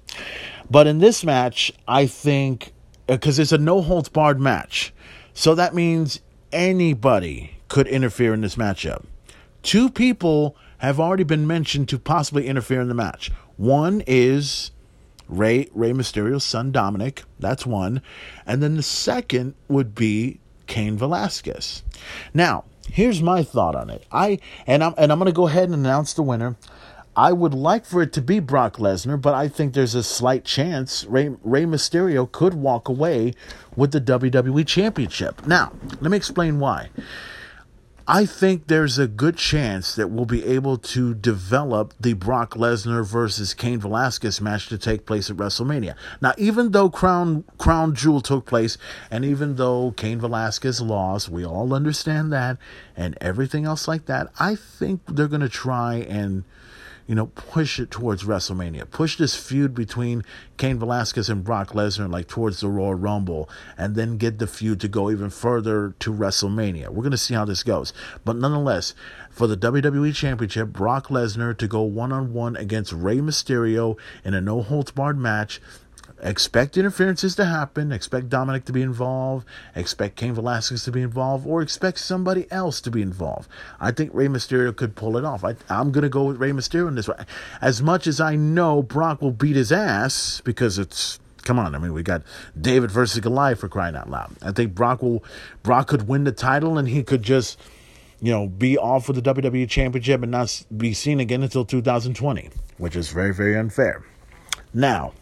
[0.70, 2.74] But in this match, I think
[3.08, 4.94] because uh, it's a no holds barred match,
[5.34, 6.22] so that means
[6.52, 9.06] anybody could interfere in this matchup.
[9.62, 13.32] Two people have already been mentioned to possibly interfere in the match.
[13.58, 14.72] One is
[15.28, 17.24] Rey Rey Mysterio's son Dominik.
[17.40, 18.02] That's one.
[18.46, 21.84] And then the second would be Cain Velasquez.
[22.34, 24.06] Now, here's my thought on it.
[24.12, 26.56] I and I'm and I'm gonna go ahead and announce the winner.
[27.20, 30.46] I would like for it to be Brock Lesnar, but I think there's a slight
[30.46, 33.34] chance Rey, Rey Mysterio could walk away
[33.76, 35.46] with the WWE Championship.
[35.46, 36.92] Now, let me explain why.
[38.08, 43.06] I think there's a good chance that we'll be able to develop the Brock Lesnar
[43.06, 45.96] versus Cain Velasquez match to take place at WrestleMania.
[46.22, 48.78] Now, even though Crown Crown Jewel took place,
[49.12, 52.58] and even though Cain Velasquez lost, we all understand that,
[52.96, 56.46] and everything else like that, I think they're going to try and
[57.10, 58.88] you know, push it towards WrestleMania.
[58.92, 60.24] Push this feud between
[60.58, 64.80] Cain Velasquez and Brock Lesnar like towards the Royal Rumble and then get the feud
[64.82, 66.90] to go even further to WrestleMania.
[66.90, 67.94] We're going to see how this goes.
[68.24, 68.94] But nonetheless,
[69.32, 74.36] for the WWE Championship, Brock Lesnar to go one on one against Rey Mysterio in
[74.36, 75.60] a no holds barred match
[76.22, 79.46] expect interferences to happen, expect Dominik to be involved,
[79.76, 83.50] expect Cain Velasquez to be involved, or expect somebody else to be involved.
[83.80, 85.44] I think Rey Mysterio could pull it off.
[85.44, 87.26] I, am going to go with Rey Mysterio in this one.
[87.62, 91.74] As much as I know Brock will beat his ass because it's come on.
[91.74, 92.22] I mean, we got
[92.60, 94.36] David versus Goliath for crying out loud.
[94.42, 95.24] I think Brock will
[95.64, 97.60] Brock could win the title and he could just
[98.22, 102.50] you know be off with the WWE Championship and not be seen again until 2020,
[102.78, 104.04] which is very very unfair.
[104.74, 105.14] Now,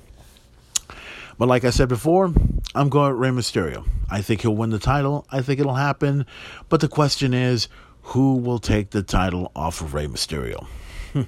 [1.37, 2.33] but like I said before,
[2.75, 3.87] I'm going with Rey Mysterio.
[4.09, 5.25] I think he'll win the title.
[5.31, 6.25] I think it'll happen.
[6.69, 7.67] But the question is,
[8.01, 10.65] who will take the title off of Rey Mysterio?
[11.13, 11.23] Hmm.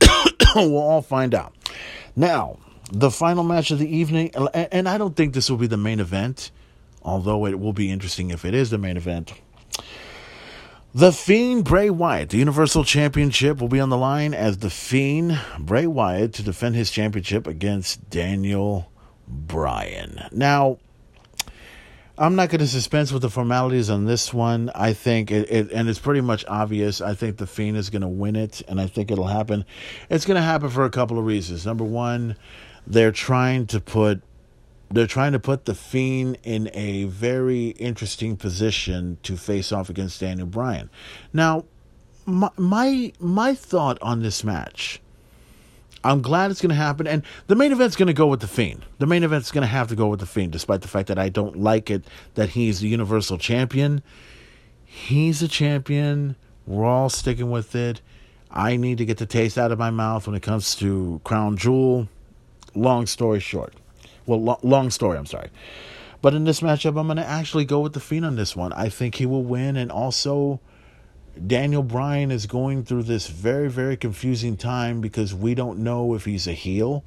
[0.56, 1.54] we'll all find out.
[2.14, 2.58] Now,
[2.92, 5.98] the final match of the evening, and I don't think this will be the main
[5.98, 6.50] event,
[7.02, 9.32] although it will be interesting if it is the main event.
[10.94, 15.40] The Fiend Bray Wyatt, the Universal Championship, will be on the line as The Fiend
[15.58, 18.91] Bray Wyatt to defend his championship against Daniel
[19.32, 20.28] Bryan.
[20.30, 20.78] Now,
[22.18, 24.70] I'm not going to suspense with the formalities on this one.
[24.74, 27.00] I think it, it, and it's pretty much obvious.
[27.00, 29.64] I think the Fiend is going to win it, and I think it'll happen.
[30.10, 31.66] It's going to happen for a couple of reasons.
[31.66, 32.36] Number one,
[32.86, 34.22] they're trying to put
[34.90, 40.20] they're trying to put the Fiend in a very interesting position to face off against
[40.20, 40.90] Daniel Bryan.
[41.32, 41.64] Now,
[42.26, 45.00] my my, my thought on this match
[46.04, 47.06] I'm glad it's going to happen.
[47.06, 48.84] And the main event's going to go with The Fiend.
[48.98, 51.18] The main event's going to have to go with The Fiend, despite the fact that
[51.18, 54.02] I don't like it that he's the Universal Champion.
[54.84, 56.36] He's a champion.
[56.66, 58.00] We're all sticking with it.
[58.50, 61.56] I need to get the taste out of my mouth when it comes to Crown
[61.56, 62.08] Jewel.
[62.74, 63.74] Long story short.
[64.26, 65.48] Well, lo- long story, I'm sorry.
[66.20, 68.72] But in this matchup, I'm going to actually go with The Fiend on this one.
[68.74, 69.76] I think he will win.
[69.76, 70.60] And also
[71.46, 76.24] Daniel Bryan is going through this very, very confusing time because we don't know if
[76.24, 77.04] he's a heel.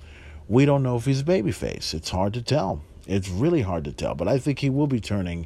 [0.47, 1.93] We don't know if he's a babyface.
[1.93, 2.81] It's hard to tell.
[3.07, 4.15] It's really hard to tell.
[4.15, 5.45] But I think he will be turning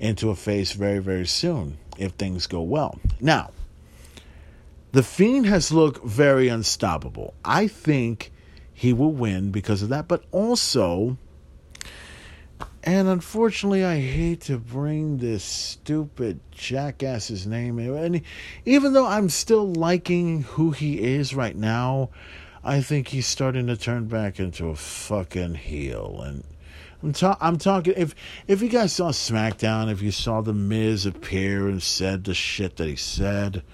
[0.00, 2.98] into a face very, very soon if things go well.
[3.20, 3.50] Now,
[4.92, 7.34] The Fiend has looked very unstoppable.
[7.44, 8.32] I think
[8.72, 10.08] he will win because of that.
[10.08, 11.16] But also,
[12.86, 17.96] and unfortunately, I hate to bring this stupid jackass's name in.
[17.96, 18.22] And
[18.64, 22.10] even though I'm still liking who he is right now,
[22.62, 26.20] I think he's starting to turn back into a fucking heel.
[26.24, 26.44] And
[27.02, 27.94] I'm, ta- I'm talking.
[27.96, 28.14] If
[28.46, 32.76] if you guys saw SmackDown, if you saw the Miz appear and said the shit
[32.76, 33.64] that he said,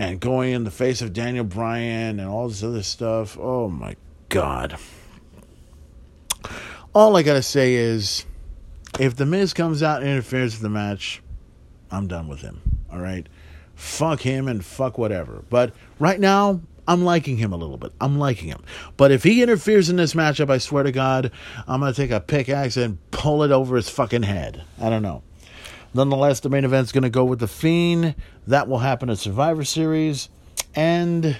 [0.00, 3.94] and going in the face of Daniel Bryan and all this other stuff, oh my
[4.28, 4.76] god
[6.94, 8.24] all I gotta say is,
[8.98, 11.20] if the Miz comes out and interferes with the match,
[11.90, 12.62] I'm done with him.
[12.92, 13.28] All right,
[13.74, 15.44] fuck him and fuck whatever.
[15.50, 17.92] But right now, I'm liking him a little bit.
[18.00, 18.62] I'm liking him.
[18.96, 21.32] But if he interferes in this matchup, I swear to God,
[21.66, 24.62] I'm gonna take a pickaxe and pull it over his fucking head.
[24.80, 25.22] I don't know.
[25.94, 28.14] Nonetheless, the main event's gonna go with the Fiend.
[28.46, 30.28] That will happen at Survivor Series,
[30.74, 31.36] and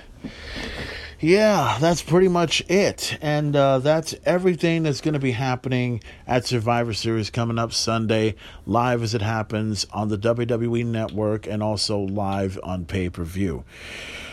[1.24, 3.16] yeah, that's pretty much it.
[3.22, 8.34] And uh, that's everything that's going to be happening at Survivor Series coming up Sunday,
[8.66, 13.64] live as it happens on the WWE Network and also live on pay per view.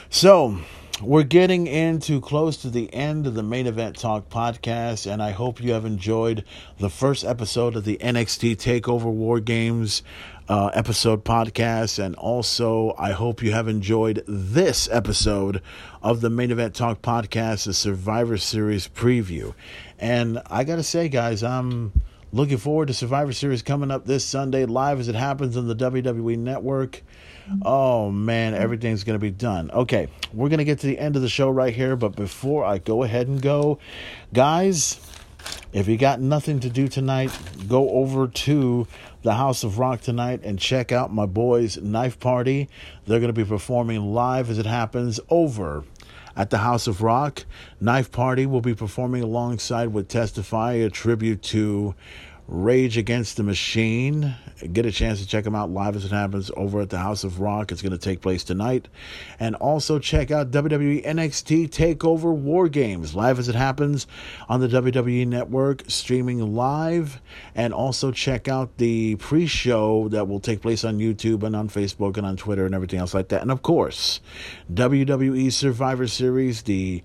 [0.09, 0.57] So,
[1.01, 5.31] we're getting into close to the end of the main event talk podcast and i
[5.31, 6.45] hope you have enjoyed
[6.77, 10.03] the first episode of the nxt takeover war games
[10.51, 11.97] uh, episode podcast.
[11.97, 15.61] And also, I hope you have enjoyed this episode
[16.01, 19.53] of the Main Event Talk podcast, the Survivor Series preview.
[19.97, 21.93] And I got to say, guys, I'm
[22.33, 25.75] looking forward to Survivor Series coming up this Sunday, live as it happens on the
[25.75, 27.01] WWE Network.
[27.61, 29.71] Oh man, everything's going to be done.
[29.71, 32.65] Okay, we're going to get to the end of the show right here, but before
[32.65, 33.79] I go ahead and go,
[34.33, 34.99] guys,
[35.73, 37.31] if you got nothing to do tonight,
[37.67, 38.87] go over to
[39.23, 42.69] the House of Rock tonight and check out my boys' Knife Party.
[43.05, 45.83] They're going to be performing live as it happens over
[46.35, 47.45] at the House of Rock.
[47.79, 51.93] Knife Party will be performing alongside with Testify, a tribute to
[52.51, 54.35] Rage Against the Machine.
[54.73, 57.23] Get a chance to check them out live as it happens over at the House
[57.23, 57.71] of Rock.
[57.71, 58.89] It's going to take place tonight.
[59.39, 64.05] And also check out WWE NXT TakeOver War Games live as it happens
[64.49, 67.21] on the WWE Network, streaming live.
[67.55, 71.69] And also check out the pre show that will take place on YouTube and on
[71.69, 73.41] Facebook and on Twitter and everything else like that.
[73.41, 74.19] And of course,
[74.73, 77.01] WWE Survivor Series, the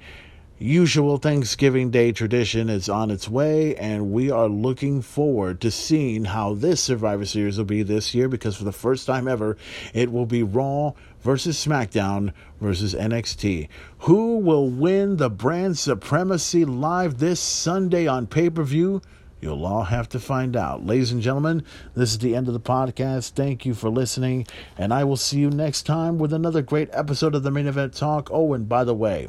[0.59, 6.25] usual Thanksgiving Day tradition is on its way, and we are looking forward to seeing
[6.25, 9.57] how this Survivor Series will be this year because for the first time ever,
[9.93, 13.69] it will be Raw versus SmackDown versus NXT.
[14.01, 19.03] Who will win the brand supremacy live this Sunday on pay per view?
[19.41, 20.87] You'll all have to find out.
[20.87, 21.63] Ladies and gentlemen,
[21.95, 23.33] this is the end of the podcast.
[23.33, 24.47] Thank you for listening,
[24.79, 27.93] and I will see you next time with another great episode of the Main Event
[27.93, 28.31] Talk.
[28.33, 29.29] Oh, and by the way,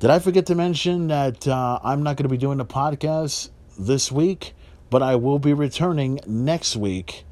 [0.00, 3.50] did I forget to mention that uh, I'm not going to be doing a podcast
[3.76, 4.54] this week,
[4.90, 7.24] but I will be returning next week,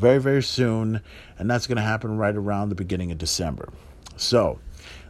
[0.00, 1.00] very, very soon,
[1.38, 3.68] and that's going to happen right around the beginning of December.
[4.16, 4.58] So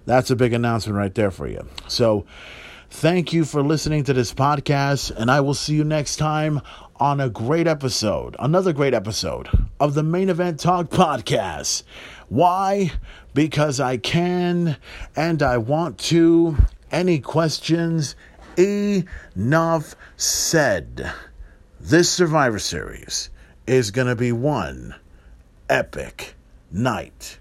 [0.04, 1.66] that's a big announcement right there for you.
[1.86, 2.26] So
[2.90, 6.60] thank you for listening to this podcast, and I will see you next time
[7.00, 9.48] on a great episode, another great episode
[9.80, 11.84] of the Main Event Talk podcast.
[12.28, 12.90] Why?
[13.32, 14.76] Because I can
[15.16, 16.56] and I want to
[16.90, 18.16] any questions?
[18.56, 21.12] Enough said.
[21.80, 23.30] This Survivor Series
[23.66, 24.94] is going to be one
[25.68, 26.34] epic
[26.72, 27.38] night.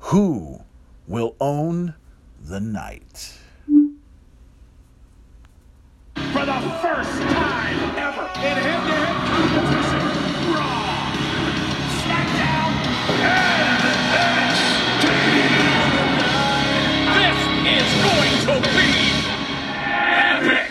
[0.00, 0.60] Who
[1.06, 1.94] will own
[2.40, 3.38] the night?
[6.14, 10.04] For the first time ever in head-to-head competition.
[10.52, 11.14] Raw,
[12.02, 12.72] SmackDown,
[13.22, 13.71] and
[17.66, 18.90] is going to be
[19.86, 20.70] epic!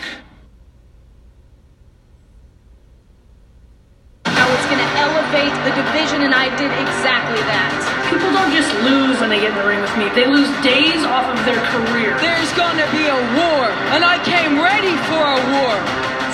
[4.26, 7.72] I was going to elevate the division, and I did exactly that.
[8.12, 11.00] People don't just lose when they get in the ring with me, they lose days
[11.08, 12.12] off of their career.
[12.20, 15.74] There's going to be a war, and I came ready for a war.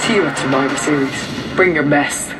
[0.03, 1.15] See you at Survivor Series.
[1.55, 2.35] Bring your best.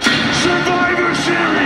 [0.00, 1.65] Survivor Series!